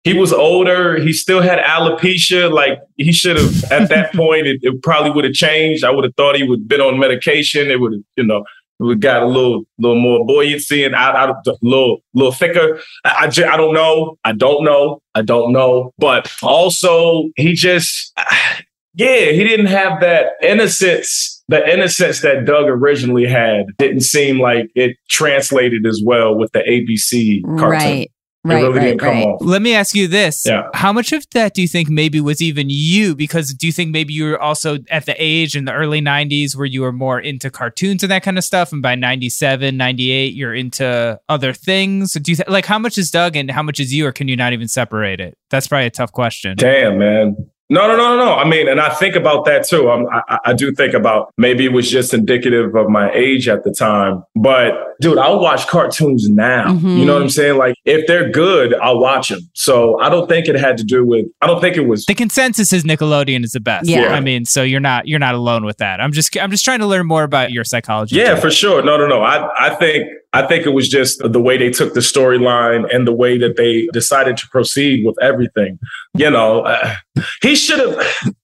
[0.02, 0.98] he was older.
[0.98, 2.50] He still had alopecia.
[2.50, 4.46] Like he should have at that point.
[4.46, 5.84] It, it probably would have changed.
[5.84, 7.70] I would have thought he would have been on medication.
[7.70, 8.44] It would have, you know,
[8.80, 11.14] would got a little, little more buoyancy and out,
[11.46, 12.80] a little, little thicker.
[13.04, 14.18] I, I, ju- I don't know.
[14.24, 15.02] I don't know.
[15.14, 15.92] I don't know.
[15.98, 18.12] But also, he just,
[18.94, 21.42] yeah, he didn't have that innocence.
[21.48, 26.60] The innocence that Doug originally had didn't seem like it translated as well with the
[26.60, 27.68] ABC cartoon.
[27.70, 28.10] Right.
[28.42, 29.26] It Right, really right, come right.
[29.26, 29.42] off.
[29.42, 30.46] Let me ask you this.
[30.46, 30.68] Yeah.
[30.72, 33.14] How much of that do you think maybe was even you?
[33.14, 36.56] Because do you think maybe you were also at the age in the early 90s
[36.56, 38.72] where you were more into cartoons and that kind of stuff?
[38.72, 42.14] And by 97, 98, you're into other things?
[42.14, 44.26] Do you th- like how much is Doug and how much is you, or can
[44.26, 45.36] you not even separate it?
[45.50, 46.56] That's probably a tough question.
[46.56, 47.36] Damn, man.
[47.70, 48.34] No, no, no, no, no.
[48.34, 49.88] I mean, and I think about that too.
[49.90, 53.62] I'm, I, I do think about maybe it was just indicative of my age at
[53.62, 54.24] the time.
[54.34, 56.66] But dude, I'll watch cartoons now.
[56.74, 56.98] Mhm.
[56.98, 57.56] You know what I'm saying?
[57.58, 59.40] Like if they're good, I'll watch them.
[59.54, 61.26] So I don't think it had to do with.
[61.40, 62.04] I don't think it was.
[62.06, 63.88] The consensus is Nickelodeon is the best.
[63.88, 64.08] Yeah.
[64.08, 66.00] I mean, so you're not you're not alone with that.
[66.00, 68.16] I'm just I'm just trying to learn more about your psychology.
[68.16, 68.40] Yeah, too.
[68.40, 68.82] for sure.
[68.82, 69.22] No, no, no.
[69.22, 73.06] I, I think I think it was just the way they took the storyline and
[73.06, 75.78] the way that they decided to proceed with everything.
[76.14, 76.94] You know, uh,
[77.42, 78.34] he should have.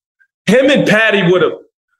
[0.46, 1.52] Him and Patty would have.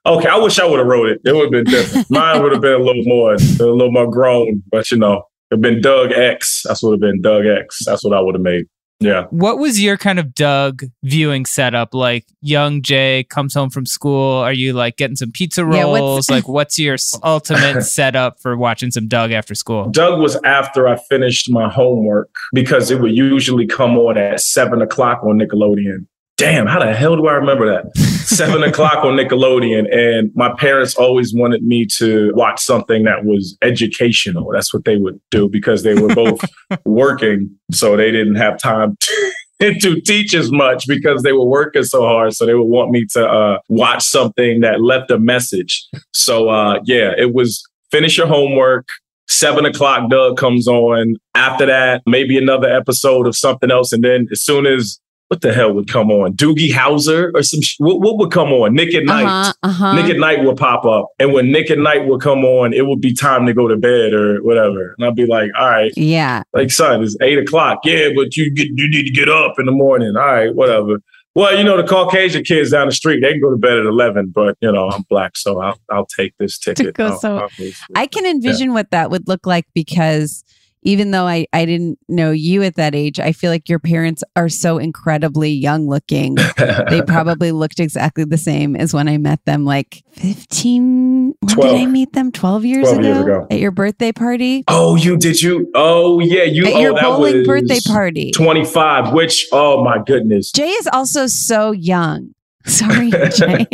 [0.05, 1.21] Okay, I wish I would have wrote it.
[1.25, 2.09] It would have been different.
[2.09, 4.63] Mine would have been a little more, a little more grown.
[4.71, 6.63] But you know, it'd been Doug X.
[6.65, 7.79] That's what have been Doug X.
[7.85, 8.65] That's what I would have made.
[8.99, 9.25] Yeah.
[9.29, 11.93] What was your kind of Doug viewing setup?
[11.93, 14.33] Like young Jay comes home from school.
[14.33, 16.29] Are you like getting some pizza Yeah, what's- rolls?
[16.31, 19.89] like what's your ultimate setup for watching some Doug after school?
[19.89, 24.81] Doug was after I finished my homework because it would usually come on at seven
[24.81, 26.07] o'clock on Nickelodeon.
[26.37, 27.97] Damn, how the hell do I remember that?
[27.97, 29.91] Seven o'clock on Nickelodeon.
[29.91, 34.51] And my parents always wanted me to watch something that was educational.
[34.53, 36.39] That's what they would do because they were both
[36.85, 37.49] working.
[37.71, 38.97] So they didn't have time
[39.61, 42.35] to, to teach as much because they were working so hard.
[42.35, 45.87] So they would want me to uh, watch something that left a message.
[46.13, 48.87] So uh, yeah, it was finish your homework.
[49.27, 51.15] Seven o'clock, Doug comes on.
[51.33, 53.91] After that, maybe another episode of something else.
[53.91, 56.33] And then as soon as what the hell would come on?
[56.33, 58.73] Doogie Howser or some sh- what, what would come on?
[58.73, 59.25] Nick at Night.
[59.25, 59.93] Uh-huh, uh-huh.
[59.95, 61.09] Nick at Night would pop up.
[61.19, 63.75] And when Nick at Night would come on, it would be time to go to
[63.75, 64.95] bed or whatever.
[64.97, 66.43] And I'd be like, all right, Yeah.
[66.53, 67.79] like son, it's eight o'clock.
[67.83, 70.15] Yeah, but you get you need to get up in the morning.
[70.15, 70.99] All right, whatever.
[71.35, 73.85] Well, you know, the Caucasian kids down the street, they can go to bed at
[73.85, 76.99] eleven, but you know, I'm black, so I'll I'll take this ticket.
[76.99, 77.75] I'll- so- I'll go to sleep.
[77.95, 80.43] I can envision what that would look like because
[80.87, 84.23] even though I, I didn't know you at that age, I feel like your parents
[84.37, 86.35] are so incredibly young looking.
[86.89, 91.35] they probably looked exactly the same as when I met them, like 15.
[91.41, 92.31] When did I meet them?
[92.31, 93.47] 12 years, 12 ago, years ago.
[93.51, 94.63] At your birthday party?
[94.69, 95.69] Oh, you did you?
[95.75, 96.65] Oh, yeah, you.
[96.65, 98.31] At oh, your bowling birthday party.
[98.31, 99.13] Twenty five.
[99.13, 99.47] Which?
[99.51, 100.51] Oh my goodness.
[100.51, 102.33] Jay is also so young.
[102.71, 103.65] Sorry, Jay.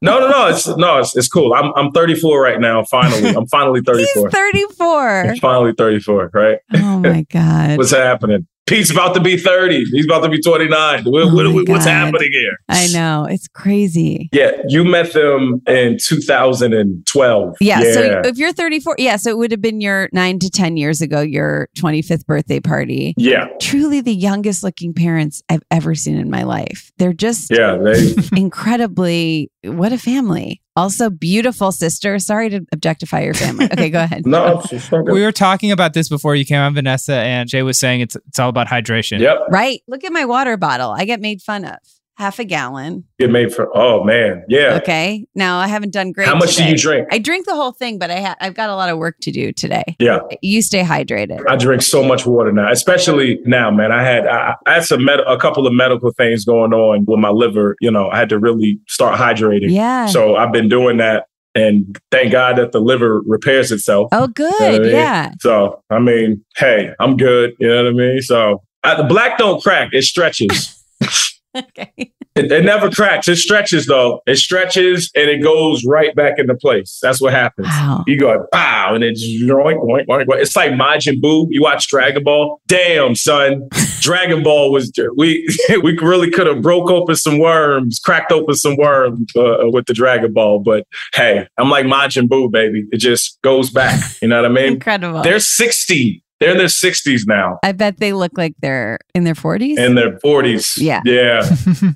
[0.00, 0.48] No, no, no.
[0.48, 1.52] It's no, it's, it's cool.
[1.52, 2.84] I'm I'm 34 right now.
[2.84, 4.28] Finally, I'm finally 34.
[4.28, 5.20] He's 34.
[5.30, 6.30] I'm finally 34.
[6.32, 6.58] Right.
[6.74, 7.76] Oh my God.
[7.76, 8.46] What's happening?
[8.70, 9.84] Pete's about to be 30.
[9.92, 11.04] He's about to be 29.
[11.04, 12.56] What- Oh what- what's happening here?
[12.68, 13.26] I know.
[13.28, 14.28] It's crazy.
[14.32, 17.56] Yeah, you met them in 2012.
[17.60, 19.16] Yeah, So if you're 34, yeah.
[19.16, 23.14] So it would have been your nine to 10 years ago, your 25th birthday party.
[23.16, 26.90] yeah, Truly the youngest looking parents I've ever seen in my life.
[26.98, 27.76] They're just yeah.
[27.76, 30.62] They, incredibly, what a family.
[30.76, 32.18] Also, beautiful sister.
[32.18, 33.66] Sorry to objectify your family.
[33.66, 34.22] Okay, go ahead.
[34.26, 35.12] no, it's, it's not good.
[35.12, 38.16] We were talking about this before you came on, Vanessa, and Jay was saying it's
[38.28, 39.18] it's all about hydration.
[39.20, 39.38] Yep.
[39.50, 39.82] Right.
[39.88, 40.90] Look at my water bottle.
[40.90, 41.78] I get made fun of.
[42.20, 43.04] Half a gallon.
[43.18, 43.74] Get made for.
[43.74, 44.74] Oh man, yeah.
[44.82, 45.24] Okay.
[45.34, 46.28] Now I haven't done great.
[46.28, 47.08] How much do you drink?
[47.10, 49.30] I drink the whole thing, but I ha- I've got a lot of work to
[49.32, 49.96] do today.
[49.98, 50.18] Yeah.
[50.42, 51.40] You stay hydrated.
[51.48, 53.90] I drink so much water now, especially now, man.
[53.90, 57.18] I had I, I had some med- a couple of medical things going on with
[57.18, 57.74] my liver.
[57.80, 59.70] You know, I had to really start hydrating.
[59.70, 60.04] Yeah.
[60.04, 64.08] So I've been doing that, and thank God that the liver repairs itself.
[64.12, 64.62] Oh, You know good.
[64.62, 64.90] I mean?
[64.90, 65.30] Yeah.
[65.40, 67.54] So I mean, hey, I'm good.
[67.58, 68.20] You know what I mean?
[68.20, 70.76] So uh, the black don't crack; it stretches.
[71.56, 72.12] Okay.
[72.36, 73.26] It, it never cracks.
[73.26, 74.20] It stretches though.
[74.24, 76.98] It stretches and it goes right back into place.
[77.02, 77.66] That's what happens.
[77.66, 78.04] Wow.
[78.06, 80.04] You go pow and it's yoink.
[80.38, 81.48] It's like Majin Buu.
[81.50, 82.60] You watch Dragon Ball.
[82.68, 83.68] Damn, son.
[84.00, 85.46] Dragon Ball was we
[85.82, 89.94] we really could have broke open some worms, cracked open some worms uh, with the
[89.94, 90.60] Dragon Ball.
[90.60, 92.86] But hey, I'm like Majin Buu, baby.
[92.92, 94.00] It just goes back.
[94.22, 94.74] You know what I mean?
[94.74, 95.22] Incredible.
[95.22, 96.22] They're 60.
[96.40, 97.58] They're in their 60s now.
[97.62, 99.78] I bet they look like they're in their 40s.
[99.78, 100.78] In their 40s.
[100.78, 101.02] Yeah.
[101.04, 101.44] Yeah.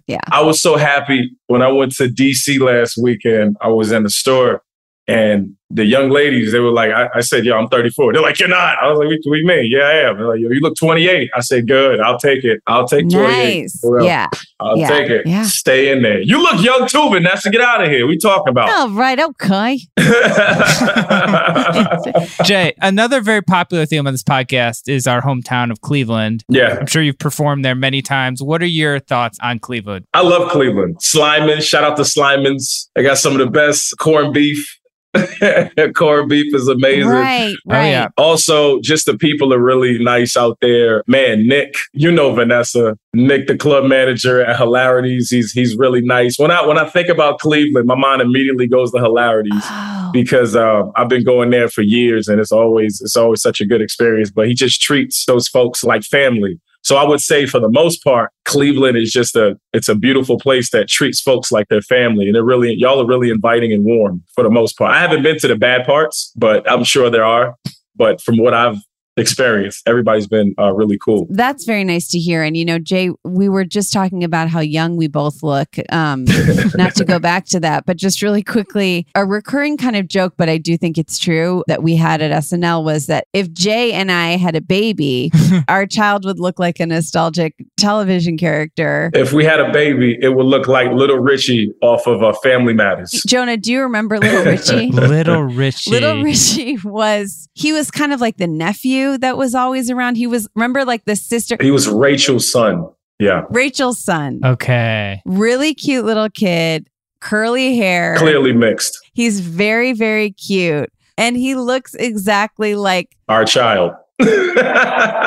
[0.07, 0.21] yeah.
[0.31, 3.57] I was so happy when I went to DC last weekend.
[3.63, 4.63] I was in the store
[5.07, 8.13] and the young ladies, they were like, I, I said, yo, I'm 34.
[8.13, 8.79] They're like, you're not.
[8.81, 9.67] I was like, what, what do you mean?
[9.69, 10.17] Yeah, I am.
[10.17, 11.31] They're like, yo, you look 28.
[11.35, 11.99] I said, good.
[12.01, 12.61] I'll take it.
[12.69, 13.63] I'll take 28.
[13.63, 13.81] Nice.
[13.81, 14.05] For real.
[14.07, 14.29] Yeah.
[14.61, 14.89] I'll Yeah.
[14.89, 15.27] take it.
[15.27, 15.43] Yeah.
[15.43, 16.21] Stay in there.
[16.21, 17.51] You look young too, Vanessa.
[17.51, 18.07] Get out of here.
[18.07, 18.69] We talking about.
[18.71, 19.19] Oh, right.
[19.19, 19.81] Okay.
[22.45, 26.45] Jay, another very popular theme on this podcast is our hometown of Cleveland.
[26.49, 26.77] Yeah.
[26.81, 28.43] I'm sure you've performed there many times.
[28.43, 30.07] What are your thoughts on Cleveland?
[30.15, 30.99] I love Cleveland.
[30.99, 32.91] Slyman, shout out to Slyman's.
[32.95, 34.79] They got some of the best corned beef.
[35.95, 37.09] corned beef is amazing.
[37.09, 37.55] Right.
[37.67, 37.89] Right.
[37.89, 38.09] yeah.
[38.17, 41.03] Also, just the people are really nice out there.
[41.07, 42.97] Man, Nick, you know Vanessa.
[43.15, 45.31] Nick, the club manager at Hilarities.
[45.31, 46.39] He's he's really nice.
[46.39, 50.11] When I when I think about Cleveland, my mind immediately goes to Hilarities Oh.
[50.13, 53.67] because uh, I've been going there for years and it's always it's always such a
[53.67, 54.31] good experience.
[54.31, 56.61] But he just treats those folks like family.
[56.85, 60.39] So I would say for the most part, Cleveland is just a it's a beautiful
[60.39, 62.27] place that treats folks like their family.
[62.27, 64.93] And they're really y'all are really inviting and warm for the most part.
[64.93, 67.57] I haven't been to the bad parts, but I'm sure there are.
[67.97, 68.77] But from what I've
[69.17, 71.27] experienced, everybody's been uh, really cool.
[71.31, 72.43] That's very nice to hear.
[72.43, 75.77] And you know, Jay, we were just talking about how young we both look.
[75.91, 76.25] Um,
[76.75, 80.35] not to go back to that, but just really quickly, a recurring kind of joke,
[80.37, 83.93] but I do think it's true that we had at SNL was that if Jay
[83.93, 85.31] and I had a baby,
[85.69, 89.11] our child would look like a nostalgic television character.
[89.15, 92.75] If we had a baby, it would look like Little Richie off of uh, Family
[92.75, 93.11] Matters.
[93.27, 94.91] Jonah, do you remember Little Richie?
[94.93, 95.91] Little Richie.
[95.91, 100.17] Little Richie was he was kind of like the nephew that was always around.
[100.17, 102.89] He was remember like the sister He was Rachel's son.
[103.19, 103.43] Yeah.
[103.51, 104.41] Rachel's son.
[104.45, 105.23] Okay.
[105.25, 106.89] Really cute little kid,
[107.21, 108.17] curly hair.
[108.17, 108.99] Clearly mixed.
[109.13, 113.93] He's very very cute and he looks exactly like Our child.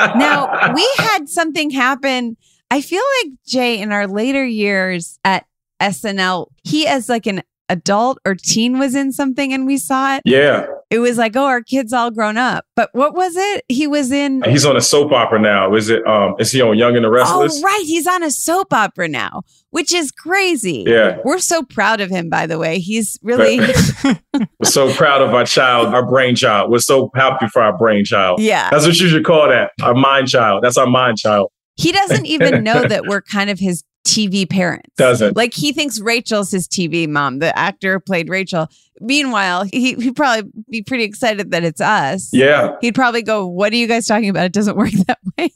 [0.08, 2.36] Now, we had something happen.
[2.70, 5.44] I feel like Jay in our later years at
[5.80, 10.22] SNL, he as like an adult or teen was in something and we saw it.
[10.24, 10.66] Yeah.
[10.90, 12.64] It was like, oh, our kid's all grown up.
[12.74, 13.64] But what was it?
[13.68, 15.74] He was in He's on a soap opera now.
[15.74, 17.58] Is it um is he on Young and the Restless?
[17.58, 17.82] Oh, right.
[17.84, 20.84] He's on a soap opera now, which is crazy.
[20.86, 21.18] Yeah.
[21.24, 22.78] We're so proud of him, by the way.
[22.78, 23.58] He's really,
[24.34, 26.70] We're so proud of our child, our brainchild.
[26.70, 28.40] We're so happy for our brainchild.
[28.40, 28.70] Yeah.
[28.70, 29.72] That's what you should call that.
[29.82, 30.64] Our mind child.
[30.64, 31.50] That's our mind child.
[31.76, 34.88] he doesn't even know that we're kind of his TV parents.
[34.96, 35.36] Doesn't.
[35.36, 37.40] Like he thinks Rachel's his TV mom.
[37.40, 38.68] The actor played Rachel.
[39.00, 42.30] Meanwhile, he, he'd probably be pretty excited that it's us.
[42.32, 42.76] Yeah.
[42.80, 44.46] He'd probably go, What are you guys talking about?
[44.46, 45.50] It doesn't work that way.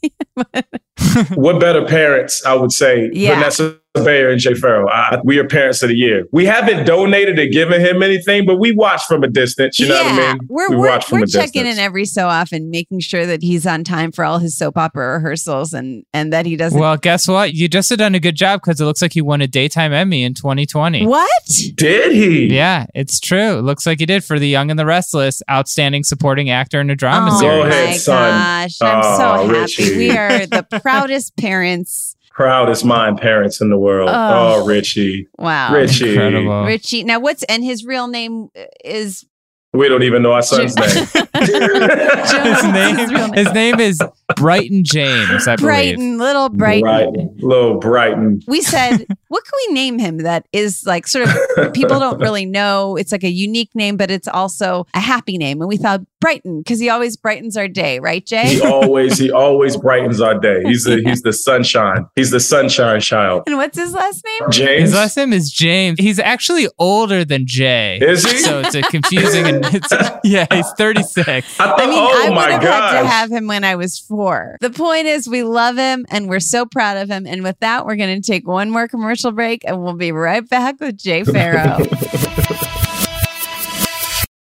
[1.35, 3.35] what better parents, I would say, Yeah.
[3.35, 4.89] Vanessa Bayer and Jay Pharoah.
[4.91, 6.25] I, we are parents of the year.
[6.31, 9.77] We haven't donated or given him anything, but we watch from a distance.
[9.79, 10.39] You know what I mean?
[10.49, 11.77] We're, we we're, watch from we're a checking distance.
[11.77, 15.13] in every so often, making sure that he's on time for all his soap opera
[15.13, 16.79] rehearsals and, and that he doesn't.
[16.79, 17.53] Well, guess what?
[17.53, 19.93] You just have done a good job because it looks like you won a daytime
[19.93, 21.05] Emmy in 2020.
[21.05, 21.29] what?
[21.75, 22.47] Did he?
[22.47, 23.59] Yeah, it's true.
[23.59, 26.89] It looks like he did for The Young and the Restless, outstanding supporting actor in
[26.89, 27.61] a drama oh series.
[27.61, 28.31] Go ahead, my son.
[28.31, 28.81] gosh.
[28.81, 29.59] I'm Oh, so happy.
[29.59, 29.97] Richie.
[29.97, 32.12] We are the proudest parents.
[32.33, 34.09] Proudest mind parents in the world.
[34.11, 34.63] Oh.
[34.63, 35.27] Oh, Richie.
[35.37, 35.71] Wow.
[35.73, 36.09] Richie.
[36.09, 36.65] Incredible.
[36.65, 37.03] Richie.
[37.03, 38.49] Now, what's and his real name
[38.83, 39.25] is
[39.73, 40.87] We don't even know our son's name.
[41.33, 43.99] his name, his name is
[44.35, 45.65] Bryton James, I believe.
[45.65, 46.81] Brighton, little Brighton.
[46.81, 47.37] Brighton.
[47.39, 48.41] Little Brighton.
[48.47, 52.45] We said, what can we name him that is like sort of people don't really
[52.45, 52.95] know?
[52.97, 55.59] It's like a unique name, but it's also a happy name.
[55.59, 58.55] And we thought Brighton because he always brightens our day, right, Jay?
[58.55, 60.61] He always he always brightens our day.
[60.63, 62.05] He's the he's the sunshine.
[62.15, 63.43] He's the sunshine child.
[63.47, 64.51] and what's his last name?
[64.51, 64.81] James.
[64.83, 65.99] His last name is James.
[65.99, 67.97] He's actually older than Jay.
[68.01, 68.37] Is he?
[68.37, 69.91] So it's a confusing and it's
[70.23, 71.27] yeah, he's 36.
[71.27, 73.75] I thought, I mean, oh I would my have had to have him when I
[73.75, 74.57] was four.
[74.61, 77.25] The point is, we love him and we're so proud of him.
[77.25, 80.47] And with that, we're going to take one more commercial break and we'll be right
[80.47, 81.79] back with Jay Pharoah.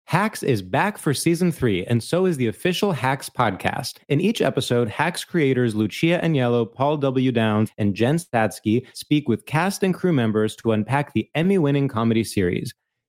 [0.09, 3.97] Hacks is back for season three, and so is the official Hacks podcast.
[4.07, 7.31] In each episode, Hacks creators Lucia Aniello, Paul W.
[7.31, 11.87] Downs, and Jen Statsky speak with cast and crew members to unpack the Emmy winning
[11.87, 12.73] comedy series.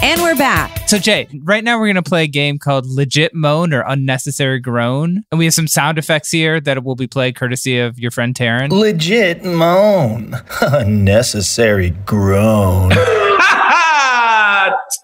[0.00, 0.88] And we're back.
[0.88, 4.60] So, Jay, right now we're going to play a game called Legit Moan or Unnecessary
[4.60, 5.24] Groan.
[5.32, 8.34] And we have some sound effects here that will be played courtesy of your friend
[8.34, 8.70] Taryn.
[8.70, 10.34] Legit moan.
[10.60, 12.92] Unnecessary groan.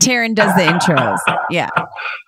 [0.03, 1.18] Taryn does the intros.
[1.51, 1.70] Yeah.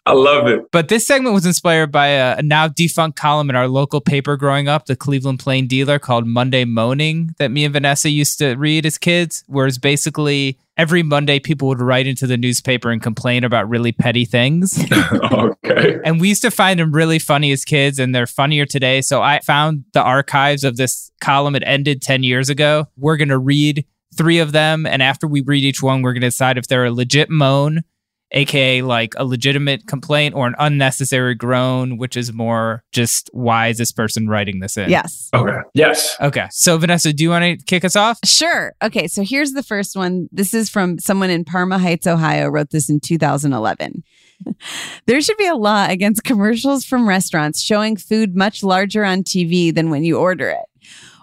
[0.04, 0.70] I love it.
[0.70, 4.36] But this segment was inspired by a, a now defunct column in our local paper
[4.36, 8.54] growing up, the Cleveland Plain Dealer, called Monday Moaning, that me and Vanessa used to
[8.54, 13.44] read as kids, whereas basically every Monday people would write into the newspaper and complain
[13.44, 14.78] about really petty things.
[15.32, 15.98] okay.
[16.04, 19.00] And we used to find them really funny as kids, and they're funnier today.
[19.00, 21.56] So I found the archives of this column.
[21.56, 22.86] It ended 10 years ago.
[22.96, 23.86] We're going to read
[24.16, 24.86] three of them.
[24.86, 27.82] And after we read each one, we're going to decide if they're a legit moan,
[28.32, 33.78] aka like a legitimate complaint, or an unnecessary groan, which is more just why is
[33.78, 34.90] this person writing this in?
[34.90, 35.30] Yes.
[35.34, 35.58] Okay.
[35.74, 36.16] Yes.
[36.20, 36.46] Okay.
[36.50, 38.18] So, Vanessa, do you want to kick us off?
[38.24, 38.74] Sure.
[38.82, 39.06] Okay.
[39.06, 40.28] So here's the first one.
[40.32, 44.02] This is from someone in Parma Heights, Ohio, wrote this in 2011.
[45.06, 49.74] there should be a law against commercials from restaurants showing food much larger on TV
[49.74, 50.64] than when you order it.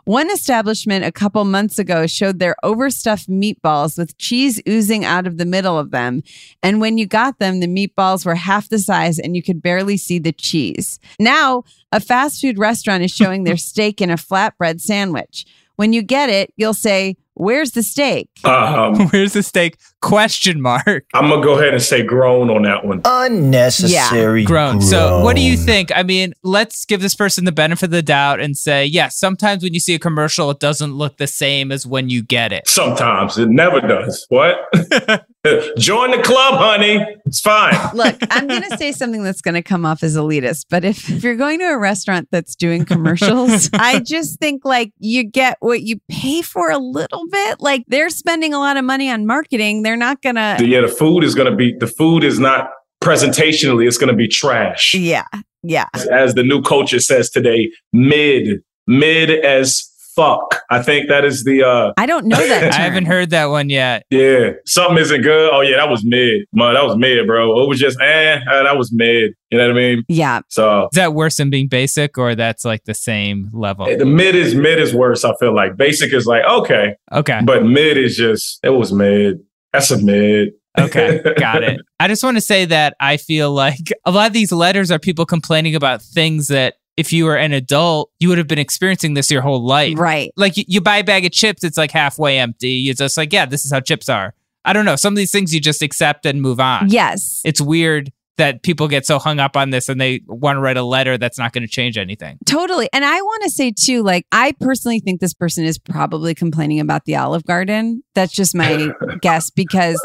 [0.06, 5.38] One establishment a couple months ago showed their overstuffed meatballs with cheese oozing out of
[5.38, 6.24] the middle of them.
[6.62, 9.96] And when you got them, the meatballs were half the size and you could barely
[9.96, 11.00] see the cheese.
[11.20, 15.46] Now, a fast food restaurant is showing their steak in a flatbread sandwich.
[15.78, 18.30] When you get it, you'll say, Where's the steak?
[18.44, 19.78] Um, Where's the steak?
[20.02, 21.06] Question mark.
[21.14, 23.02] I'm gonna go ahead and say groan on that one.
[23.06, 24.82] Unnecessary Grown.
[24.82, 25.92] So, what do you think?
[25.96, 29.64] I mean, let's give this person the benefit of the doubt and say, yes, sometimes
[29.64, 32.68] when you see a commercial, it doesn't look the same as when you get it.
[32.68, 34.26] Sometimes it never does.
[34.30, 34.58] What?
[35.78, 37.06] Join the club, honey.
[37.26, 37.76] It's fine.
[37.94, 41.10] Look, I'm going to say something that's going to come off as elitist, but if,
[41.10, 45.58] if you're going to a restaurant that's doing commercials, I just think like you get
[45.60, 47.60] what you pay for a little bit.
[47.60, 49.84] Like they're spending a lot of money on marketing.
[49.84, 50.58] They're not going to.
[50.60, 52.70] yeah, the food is gonna be the food is not
[53.04, 54.94] presentationally, it's gonna be trash.
[54.94, 55.26] Yeah.
[55.64, 55.86] Yeah.
[56.12, 60.62] As the new culture says today, mid, mid as fuck.
[60.70, 62.74] I think that is the uh I don't know that.
[62.74, 64.06] I haven't heard that one yet.
[64.10, 65.50] yeah, something isn't good.
[65.54, 66.46] Oh yeah, that was mid.
[66.54, 67.62] Man, that was mid, bro.
[67.64, 69.34] It was just eh, uh, that was mid.
[69.52, 70.04] You know what I mean?
[70.08, 70.42] Yeah.
[70.50, 73.86] So Is that worse than being basic or that's like the same level?
[73.86, 75.24] the mid is mid is worse.
[75.24, 77.40] I feel like basic is like okay, Okay.
[77.44, 79.40] but mid is just it was mid.
[79.72, 80.50] That's a mid.
[80.80, 81.80] Okay, got it.
[82.00, 84.98] I just want to say that I feel like a lot of these letters are
[84.98, 89.14] people complaining about things that if you were an adult, you would have been experiencing
[89.14, 89.98] this your whole life.
[89.98, 90.32] Right.
[90.36, 92.70] Like you, you buy a bag of chips, it's like halfway empty.
[92.70, 94.36] You're just like, yeah, this is how chips are.
[94.66, 94.96] I don't know.
[94.96, 96.90] Some of these things you just accept and move on.
[96.90, 97.42] Yes.
[97.44, 100.78] It's weird that people get so hung up on this and they want to write
[100.78, 102.38] a letter that's not going to change anything.
[102.46, 102.90] Totally.
[102.92, 106.80] And I want to say too, like, I personally think this person is probably complaining
[106.80, 108.04] about the Olive Garden.
[108.16, 108.92] That's just my
[109.22, 110.04] guess because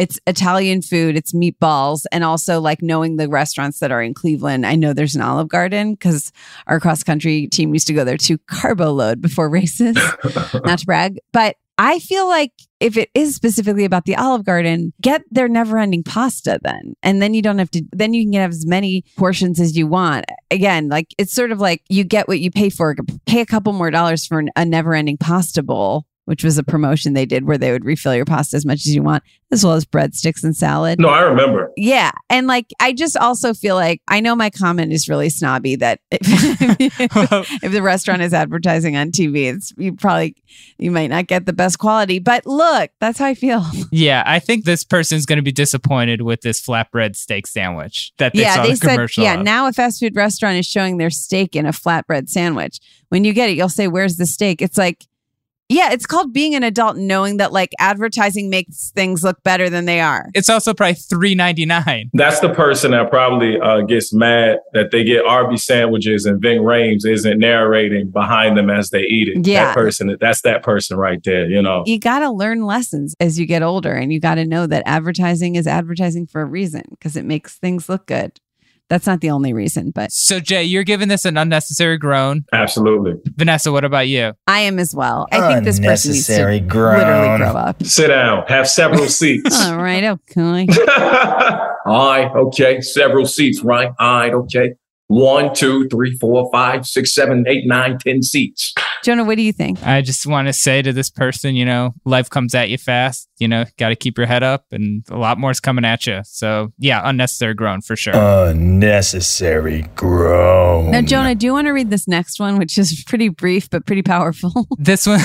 [0.00, 4.64] it's Italian food, it's meatballs, and also like knowing the restaurants that are in Cleveland.
[4.64, 6.32] I know there's an Olive Garden because
[6.66, 9.96] our cross country team used to go there to carbo load before races,
[10.64, 11.18] not to brag.
[11.34, 15.76] But I feel like if it is specifically about the Olive Garden, get their never
[15.76, 16.94] ending pasta then.
[17.02, 19.86] And then you don't have to, then you can have as many portions as you
[19.86, 20.24] want.
[20.50, 22.96] Again, like it's sort of like you get what you pay for,
[23.26, 26.06] pay a couple more dollars for an, a never ending pasta bowl.
[26.30, 28.94] Which was a promotion they did where they would refill your pasta as much as
[28.94, 31.00] you want, as well as breadsticks and salad.
[31.00, 31.72] No, I remember.
[31.76, 32.12] Yeah.
[32.28, 35.98] And like, I just also feel like I know my comment is really snobby that
[36.12, 36.22] if,
[37.64, 40.36] if the restaurant is advertising on TV, it's you probably,
[40.78, 42.20] you might not get the best quality.
[42.20, 43.64] But look, that's how I feel.
[43.92, 48.34] Yeah, I think this person's going to be disappointed with this flatbread steak sandwich that
[48.34, 49.24] they yeah, saw they the said, commercial.
[49.24, 49.44] yeah, of.
[49.44, 52.78] now a fast food restaurant is showing their steak in a flatbread sandwich.
[53.08, 54.62] When you get it, you'll say, Where's the steak?
[54.62, 55.06] It's like,
[55.70, 59.84] yeah, it's called being an adult knowing that like advertising makes things look better than
[59.84, 60.26] they are.
[60.34, 62.10] It's also probably three ninety nine.
[62.12, 66.62] That's the person that probably uh, gets mad that they get Arby sandwiches and Ving
[66.62, 69.46] Rhames isn't narrating behind them as they eat it.
[69.46, 69.66] Yeah.
[69.66, 71.84] That person, that's that person right there, you know.
[71.86, 74.82] You got to learn lessons as you get older, and you got to know that
[74.86, 78.40] advertising is advertising for a reason because it makes things look good.
[78.90, 82.44] That's not the only reason, but So Jay, you're giving this an unnecessary groan.
[82.52, 83.14] Absolutely.
[83.36, 84.32] Vanessa, what about you?
[84.48, 85.26] I am as well.
[85.32, 86.98] I think this person needs to Unnecessary groan.
[86.98, 87.82] literally grow up.
[87.84, 89.64] Sit down, have several seats.
[89.64, 90.66] All right, okay.
[91.86, 92.80] All right, okay.
[92.80, 93.90] Several seats, right?
[93.98, 94.74] All right, okay.
[95.10, 98.72] One, two, three, four, five, six, seven, eight, nine, ten seats.
[99.02, 99.84] Jonah, what do you think?
[99.84, 103.28] I just want to say to this person, you know, life comes at you fast.
[103.40, 106.06] You know, got to keep your head up, and a lot more is coming at
[106.06, 106.20] you.
[106.24, 108.14] So, yeah, unnecessary groan for sure.
[108.14, 110.92] Unnecessary groan.
[110.92, 113.86] Now, Jonah, do you want to read this next one, which is pretty brief but
[113.86, 114.68] pretty powerful?
[114.78, 115.18] this one,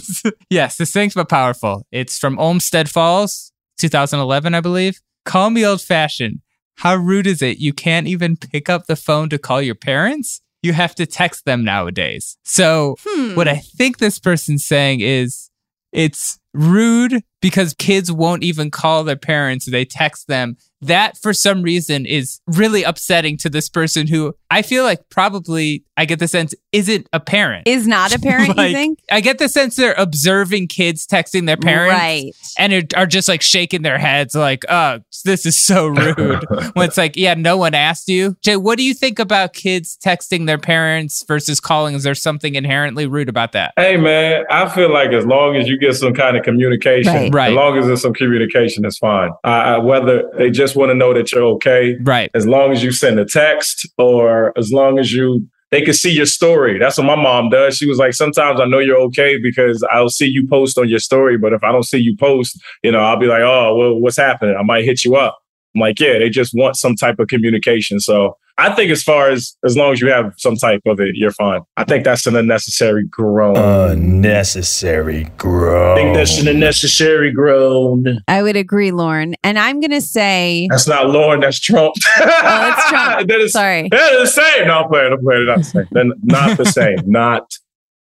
[0.50, 1.84] yes, this thing's but powerful.
[1.90, 5.00] It's from Olmsted Falls, 2011, I believe.
[5.24, 6.42] Call me old fashioned.
[6.76, 7.58] How rude is it?
[7.58, 10.40] You can't even pick up the phone to call your parents?
[10.62, 12.36] You have to text them nowadays.
[12.44, 13.34] So, Hmm.
[13.34, 15.50] what I think this person's saying is
[15.92, 20.56] it's rude because kids won't even call their parents, they text them.
[20.80, 25.84] That, for some reason, is really upsetting to this person who I feel like probably,
[25.96, 27.68] I get the sense, isn't a parent.
[27.68, 28.98] Is not a parent, you think?
[29.08, 32.32] I get the sense they're observing kids texting their parents, Right.
[32.58, 36.88] And are, are just like shaking their heads, like, "Oh, this is so rude." when
[36.88, 40.46] it's like, "Yeah, no one asked you." Jay, what do you think about kids texting
[40.46, 41.94] their parents versus calling?
[41.94, 43.72] Is there something inherently rude about that?
[43.76, 47.31] Hey man, I feel like as long as you get some kind of communication, Right.
[47.32, 47.50] Right.
[47.50, 49.30] as long as there's some communication, it's fine.
[49.44, 52.30] Uh, whether they just want to know that you're okay, right?
[52.34, 56.12] As long as you send a text, or as long as you they can see
[56.12, 56.78] your story.
[56.78, 57.78] That's what my mom does.
[57.78, 60.98] She was like, sometimes I know you're okay because I'll see you post on your
[60.98, 63.94] story, but if I don't see you post, you know, I'll be like, oh, well,
[63.94, 64.54] what's happening?
[64.54, 65.38] I might hit you up.
[65.74, 68.00] I'm like, yeah, they just want some type of communication.
[68.00, 71.14] So I think as far as as long as you have some type of it,
[71.14, 71.62] you're fine.
[71.76, 73.56] I think that's an unnecessary groan.
[73.56, 75.98] Unnecessary groan.
[75.98, 78.18] I think that's an unnecessary groan.
[78.28, 79.34] I would agree, Lauren.
[79.42, 81.94] And I'm going to say, That's not Lauren, that's Trump.
[82.18, 83.28] oh, it's Trump.
[83.28, 83.88] that is, Sorry.
[83.90, 84.66] They're the same.
[84.66, 85.12] No, I'm playing.
[85.12, 85.46] I'm playing.
[85.46, 85.86] They're not the same.
[85.90, 86.96] They're not the same.
[87.06, 87.52] Not,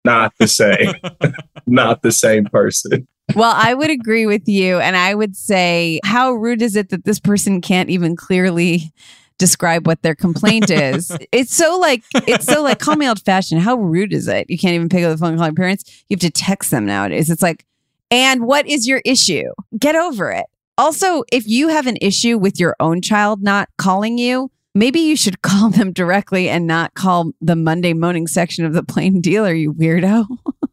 [0.05, 0.95] not the same.
[1.67, 3.07] not the same person.
[3.35, 4.79] Well, I would agree with you.
[4.79, 8.93] And I would say, how rude is it that this person can't even clearly
[9.39, 11.11] describe what their complaint is?
[11.33, 13.63] it's so like, it's so like, call me old fashioned.
[13.63, 14.49] How rude is it?
[14.49, 16.05] You can't even pick up the phone and call your parents.
[16.09, 17.31] You have to text them nowadays.
[17.31, 17.65] It's like,
[18.11, 19.51] and what is your issue?
[19.79, 20.47] Get over it.
[20.77, 25.17] Also, if you have an issue with your own child not calling you, maybe you
[25.17, 29.53] should call them directly and not call the Monday morning section of the plain dealer,
[29.53, 30.27] you weirdo.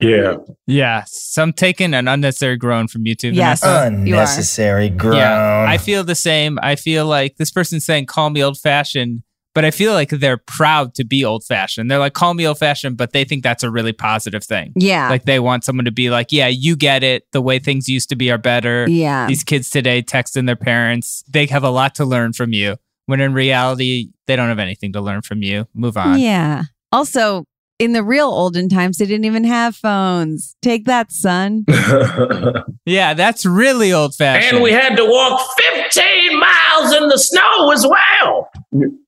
[0.00, 0.36] Yeah.
[0.66, 1.04] Yeah.
[1.06, 3.16] So I'm taking an unnecessary groan from YouTube.
[3.18, 3.32] too.
[3.32, 4.02] Yes, uh, Vanessa.
[4.02, 5.16] Unnecessary groan.
[5.16, 6.58] Yeah, I feel the same.
[6.62, 9.22] I feel like this person's saying, call me old fashioned,
[9.54, 11.90] but I feel like they're proud to be old fashioned.
[11.90, 14.74] They're like, call me old fashioned, but they think that's a really positive thing.
[14.76, 15.08] Yeah.
[15.08, 17.24] Like they want someone to be like, yeah, you get it.
[17.32, 18.86] The way things used to be are better.
[18.88, 19.26] Yeah.
[19.26, 22.76] These kids today texting their parents, they have a lot to learn from you.
[23.06, 25.66] When in reality, they don't have anything to learn from you.
[25.74, 26.18] Move on.
[26.18, 26.64] Yeah.
[26.92, 27.44] Also,
[27.78, 30.56] in the real olden times, they didn't even have phones.
[30.62, 31.64] Take that, son.
[32.86, 34.54] Yeah, that's really old fashioned.
[34.54, 38.48] And we had to walk 15 miles in the snow as well.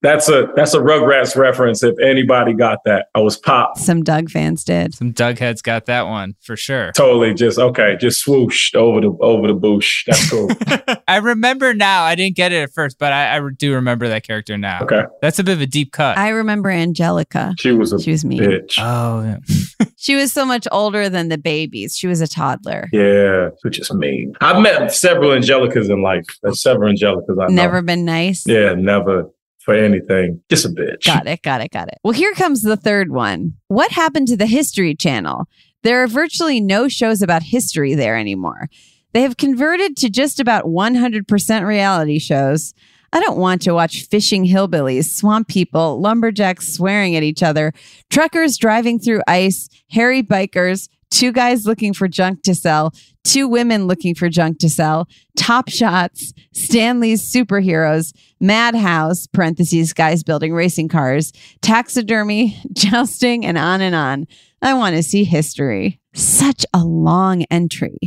[0.02, 1.84] That's a that's a Rugrats reference.
[1.84, 3.78] If anybody got that, I was popped.
[3.78, 4.94] Some Doug fans did.
[4.94, 6.90] Some Doug heads got that one for sure.
[6.92, 10.04] Totally, just okay, just swooshed over the over the bush.
[10.06, 10.48] That's cool.
[11.08, 12.02] I remember now.
[12.02, 14.80] I didn't get it at first, but I, I do remember that character now.
[14.82, 16.18] Okay, that's a bit of a deep cut.
[16.18, 17.54] I remember Angelica.
[17.58, 18.57] She was a she was mean.
[18.58, 18.74] Bitch.
[18.78, 19.86] Oh, yeah.
[19.96, 21.96] she was so much older than the babies.
[21.96, 22.88] She was a toddler.
[22.92, 24.34] Yeah, which is mean.
[24.40, 26.24] I've met several Angelicas in life.
[26.42, 28.46] There's several Angelicas I've Never been nice.
[28.46, 29.30] Yeah, never
[29.60, 30.40] for anything.
[30.48, 31.04] Just a bitch.
[31.04, 31.42] Got it.
[31.42, 31.70] Got it.
[31.70, 31.98] Got it.
[32.02, 33.54] Well, here comes the third one.
[33.68, 35.46] What happened to the History Channel?
[35.82, 38.68] There are virtually no shows about history there anymore.
[39.12, 42.74] They have converted to just about 100% reality shows.
[43.12, 47.72] I don't want to watch fishing hillbillies, swamp people, lumberjacks swearing at each other,
[48.10, 52.92] truckers driving through ice, hairy bikers, two guys looking for junk to sell,
[53.24, 60.22] two women looking for junk to sell, top shots, Stan Lee's superheroes, Madhouse, parentheses, guys
[60.22, 61.32] building racing cars,
[61.62, 64.26] taxidermy, jousting, and on and on.
[64.60, 65.97] I want to see history.
[66.14, 67.98] Such a long entry.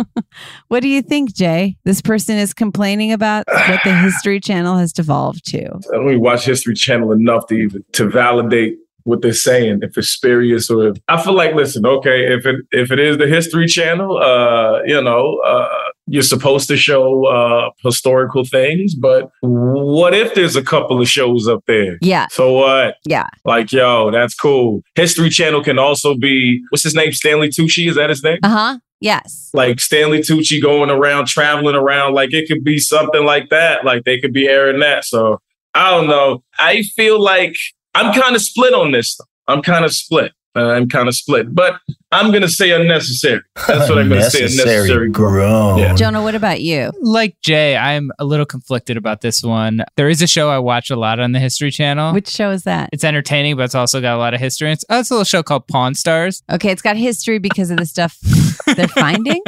[0.68, 1.76] what do you think, Jay?
[1.84, 5.66] This person is complaining about what the History Channel has devolved to.
[5.66, 9.96] I don't even watch History Channel enough to even to validate what they're saying, if
[9.96, 13.26] it's spurious or if I feel like, listen, okay, if it if it is the
[13.26, 20.14] History Channel, uh, you know, uh, you're supposed to show uh, historical things, but what
[20.14, 21.98] if there's a couple of shows up there?
[22.00, 22.26] Yeah.
[22.30, 22.96] So what?
[23.06, 23.26] Yeah.
[23.44, 24.82] Like, yo, that's cool.
[24.94, 27.12] History Channel can also be what's his name?
[27.12, 28.38] Stanley Tucci, is that his name?
[28.42, 28.78] Uh huh.
[29.00, 29.50] Yes.
[29.52, 33.84] Like Stanley Tucci going around, traveling around, like it could be something like that.
[33.84, 35.04] Like they could be airing that.
[35.04, 35.40] So
[35.74, 36.42] I don't know.
[36.58, 37.56] I feel like
[37.94, 39.18] I'm kind of split on this.
[39.46, 40.32] I'm kind of split.
[40.56, 41.80] Uh, I'm kind of split, but
[42.12, 43.40] I'm going to say unnecessary.
[43.66, 44.44] That's what I'm going to say.
[44.44, 45.78] Unnecessary groan.
[45.78, 45.94] Yeah.
[45.94, 46.92] Jonah, what about you?
[47.00, 49.84] Like Jay, I'm a little conflicted about this one.
[49.96, 52.14] There is a show I watch a lot on the History Channel.
[52.14, 52.90] Which show is that?
[52.92, 54.70] It's entertaining, but it's also got a lot of history.
[54.70, 56.42] It's, oh, it's a little show called Pawn Stars.
[56.50, 58.16] Okay, it's got history because of the stuff
[58.76, 59.42] they're finding.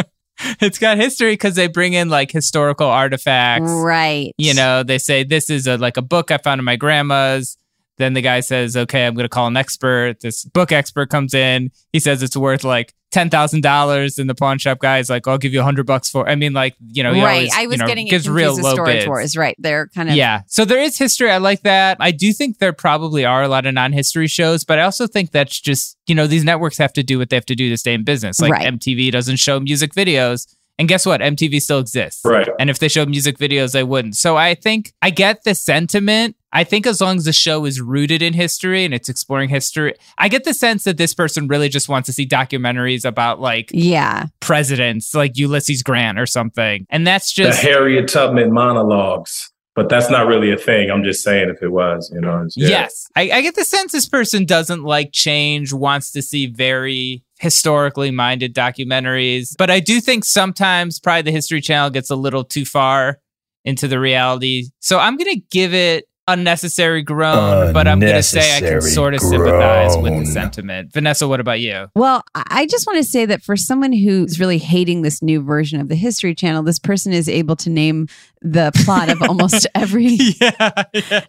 [0.60, 3.70] It's got history because they bring in like historical artifacts.
[3.70, 4.34] Right.
[4.38, 7.56] You know, they say this is a, like a book I found in my grandma's.
[7.98, 10.20] Then the guy says, okay, I'm going to call an expert.
[10.20, 11.70] This book expert comes in.
[11.92, 14.18] He says it's worth like $10,000.
[14.18, 16.34] And the pawn shop guy is like, I'll give you a hundred bucks for, I
[16.34, 17.22] mean, like, you know, right.
[17.22, 19.06] always, I was you know, getting gives real low storage bids.
[19.06, 19.36] wars.
[19.36, 19.56] Right.
[19.58, 20.42] They're kind of Yeah.
[20.46, 21.30] So there is history.
[21.30, 21.96] I like that.
[22.00, 25.06] I do think there probably are a lot of non history shows, but I also
[25.06, 27.70] think that's just, you know, these networks have to do what they have to do
[27.70, 28.40] to stay in business.
[28.40, 28.66] Like Right.
[28.66, 30.46] MTV doesn't show music videos.
[30.78, 31.20] And guess what?
[31.22, 32.20] MTV still exists.
[32.24, 32.48] Right.
[32.58, 34.16] And if they showed music videos, they wouldn't.
[34.16, 36.36] So I think I get the sentiment.
[36.52, 39.94] I think as long as the show is rooted in history and it's exploring history,
[40.18, 43.70] I get the sense that this person really just wants to see documentaries about like
[43.72, 44.26] Yeah.
[44.40, 46.86] presidents, like Ulysses Grant or something.
[46.90, 49.50] And that's The just Harriet Tubman monologues.
[49.74, 50.90] But that's not really a thing.
[50.90, 52.46] I'm just saying if it was, you know.
[52.56, 52.68] yeah.
[52.68, 53.08] Yes.
[53.14, 58.10] I, I get the sense this person doesn't like change, wants to see very historically
[58.10, 59.54] minded documentaries.
[59.56, 63.18] But I do think sometimes probably the History Channel gets a little too far
[63.64, 64.66] into the reality.
[64.80, 68.80] So I'm going to give it unnecessary groan, but I'm going to say I can
[68.80, 70.92] sort of sympathize with the sentiment.
[70.92, 71.88] Vanessa, what about you?
[71.94, 75.42] Well, I I just want to say that for someone who's really hating this new
[75.42, 78.08] version of the History Channel, this person is able to name
[78.46, 80.18] the plot of almost every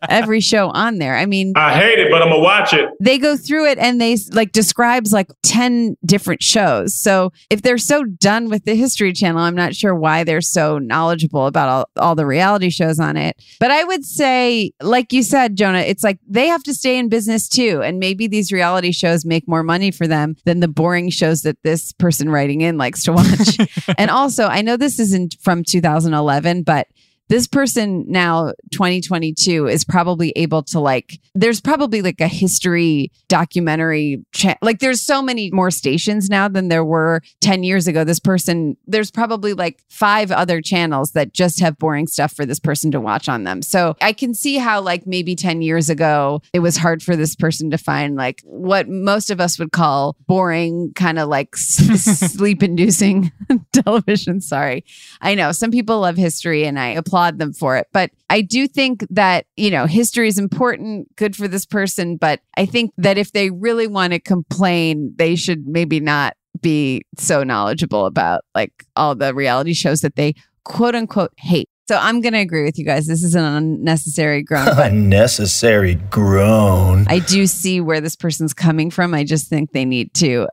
[0.07, 1.15] every show on there.
[1.18, 2.89] I mean, I hate it, but I'm gonna watch it.
[2.99, 6.93] they go through it and they like describes like 10 different shows.
[6.93, 10.78] So if they're so done with the History Channel, I'm not sure why they're so
[10.78, 13.41] knowledgeable about all, all the reality shows on it.
[13.59, 17.09] But I would say, like you said, Jonah, it's like they have to stay in
[17.09, 17.82] business too.
[17.84, 21.57] And maybe these reality shows make more money for them than the boring shows that
[21.63, 23.57] this person writing in likes to watch.
[23.97, 26.88] and also, I know this isn't from 2011, but
[27.30, 34.23] this person now 2022 is probably able to like there's probably like a history documentary
[34.34, 38.03] cha- like there's so many more stations now than there were 10 years ago.
[38.03, 42.59] This person there's probably like five other channels that just have boring stuff for this
[42.59, 43.61] person to watch on them.
[43.61, 47.36] So i can see how like maybe 10 years ago it was hard for this
[47.36, 52.63] person to find like what most of us would call boring kind of like sleep
[52.63, 53.32] inducing
[53.73, 54.41] television.
[54.41, 54.86] Sorry.
[55.21, 58.68] I know some people love history and I applaud them for it, but I do
[58.68, 62.18] think that, you know, history is important, good for this person.
[62.18, 67.03] But I think that if they really want to complain, they should maybe not be
[67.18, 71.70] so knowledgeable about like all the reality shows that they quote unquote hate.
[71.88, 73.07] So I'm going to agree with you guys.
[73.07, 74.68] This is an unnecessary groan.
[74.78, 77.05] Unnecessary groan.
[77.07, 79.13] I do see where this person's coming from.
[79.13, 80.49] I just think they need to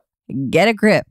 [0.49, 1.05] get a grip.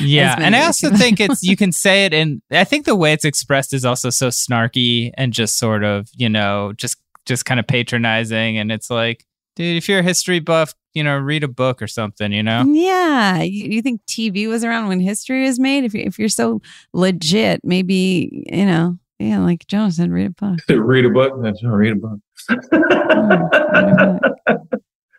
[0.00, 3.12] Yeah, and I also think it's you can say it, and I think the way
[3.12, 6.96] it's expressed is also so snarky and just sort of you know just
[7.26, 8.56] just kind of patronizing.
[8.56, 9.26] And it's like,
[9.56, 12.64] dude, if you're a history buff, you know, read a book or something, you know?
[12.66, 13.42] Yeah.
[13.42, 15.84] You, you think TV was around when history was made?
[15.84, 16.62] If, you, if you're so
[16.94, 20.60] legit, maybe, you know, yeah, like Jonah said, read a book.
[20.68, 21.42] read a book.
[21.42, 22.18] That's read a book.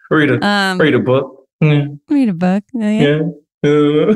[0.10, 1.37] read a Um, read a book.
[1.62, 1.86] Yeah.
[2.10, 2.64] Read a book.
[2.74, 2.92] Yeah.
[3.02, 3.20] Yeah.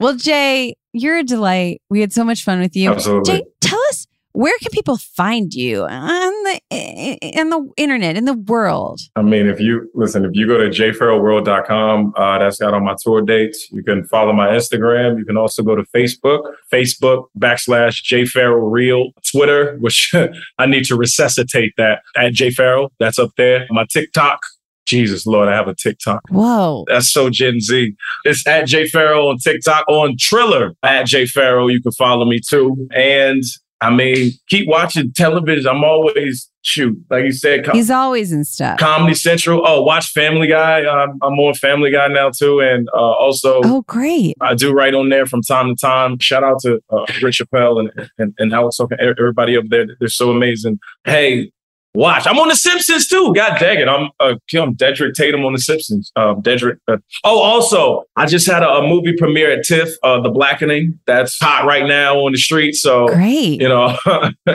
[0.00, 1.82] Well, Jay, you're a delight.
[1.90, 2.92] We had so much fun with you.
[2.92, 3.38] Absolutely.
[3.38, 8.34] Jay, tell us where can people find you on the in the internet in the
[8.34, 9.00] world?
[9.14, 12.96] I mean, if you listen, if you go to jfarrellworld.com, uh, that's got all my
[12.98, 13.70] tour dates.
[13.70, 15.18] You can follow my Instagram.
[15.18, 16.42] You can also go to Facebook,
[16.72, 20.14] Facebook backslash jfarrellreal, Twitter, which
[20.58, 22.88] I need to resuscitate that at jfarrell.
[22.98, 23.66] That's up there.
[23.70, 24.40] My TikTok.
[24.86, 26.22] Jesus Lord, I have a TikTok.
[26.30, 26.84] Whoa.
[26.88, 27.94] That's so Gen Z.
[28.24, 31.70] It's at Jay Pharoah on TikTok, on Triller at Jay Pharoah.
[31.72, 32.88] You can follow me too.
[32.94, 33.42] And
[33.80, 35.66] I mean, keep watching television.
[35.68, 38.78] I'm always shoot, like you said, com- He's always in stuff.
[38.78, 39.62] Comedy Central.
[39.66, 40.80] Oh, watch Family Guy.
[40.88, 44.34] I'm on Family Guy now too, and uh, also Oh, great.
[44.40, 46.18] I do write on there from time to time.
[46.20, 49.86] Shout out to uh, Rich Appel and, and and Alex Oka, everybody up there.
[49.98, 50.78] They're so amazing.
[51.04, 51.50] Hey,
[51.94, 52.26] watch.
[52.26, 53.32] I'm on The Simpsons too.
[53.34, 53.88] God dang it.
[53.88, 56.12] I'm uh, I'm Drederick Tatum on The Simpsons.
[56.16, 56.78] Um, Drederick.
[56.88, 60.98] Uh, oh, also, I just had a, a movie premiere at TIFF, uh, The Blackening.
[61.06, 62.74] That's hot right now on the street.
[62.74, 63.60] So Great.
[63.60, 63.96] You know,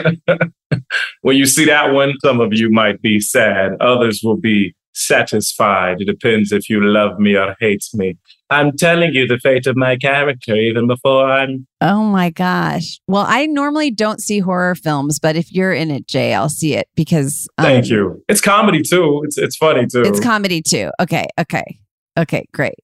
[1.22, 3.72] when you see that one, some of you might be sad.
[3.80, 6.00] Others will be satisfied.
[6.00, 8.16] It depends if you love me or hate me.
[8.50, 12.98] I'm telling you the fate of my character even before I'm Oh my gosh.
[13.06, 16.74] Well, I normally don't see horror films, but if you're in it, Jay, I'll see
[16.74, 18.22] it because um, Thank you.
[18.28, 19.22] It's comedy too.
[19.24, 20.02] It's it's funny too.
[20.02, 20.90] It's comedy too.
[21.00, 21.26] Okay.
[21.38, 21.78] Okay.
[22.18, 22.44] Okay.
[22.52, 22.78] Great.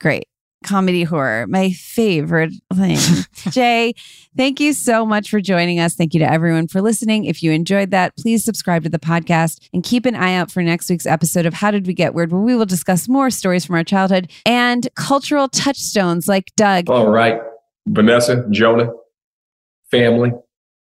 [0.00, 0.24] Great.
[0.64, 2.98] Comedy horror, my favorite thing.
[3.50, 3.94] Jay,
[4.36, 5.94] thank you so much for joining us.
[5.94, 7.24] Thank you to everyone for listening.
[7.24, 10.62] If you enjoyed that, please subscribe to the podcast and keep an eye out for
[10.62, 13.64] next week's episode of How Did We Get Weird, where we will discuss more stories
[13.64, 16.90] from our childhood and cultural touchstones like Doug.
[16.90, 17.40] All right.
[17.86, 18.90] Vanessa, Jonah,
[19.90, 20.32] family.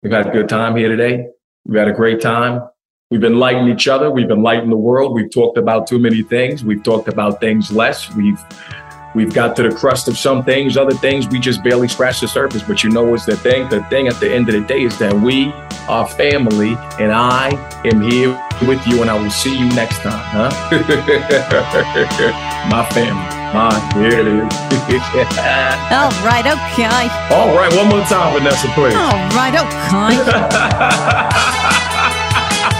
[0.02, 1.26] We've had a good time here today.
[1.64, 2.62] We've had a great time.
[3.10, 4.10] We've been lighting each other.
[4.10, 5.14] We've enlightened the world.
[5.14, 6.64] We've talked about too many things.
[6.64, 8.14] We've talked about things less.
[8.14, 8.40] We've
[9.14, 10.76] we've got to the crust of some things.
[10.76, 12.62] Other things we just barely scratched the surface.
[12.62, 13.68] But you know what's the thing?
[13.68, 15.52] The thing at the end of the day is that we
[15.88, 17.50] are family, and I
[17.84, 20.24] am here with you, and I will see you next time.
[20.32, 20.50] Huh?
[22.70, 23.36] My family.
[23.52, 24.48] My here it is.
[25.90, 26.46] All right.
[26.46, 27.08] Okay.
[27.34, 28.94] All right, one more time, Vanessa, please.
[28.94, 29.54] All right.
[29.56, 30.14] Okay.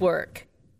[0.00, 0.46] work.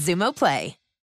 [0.00, 0.79] Xumo Play.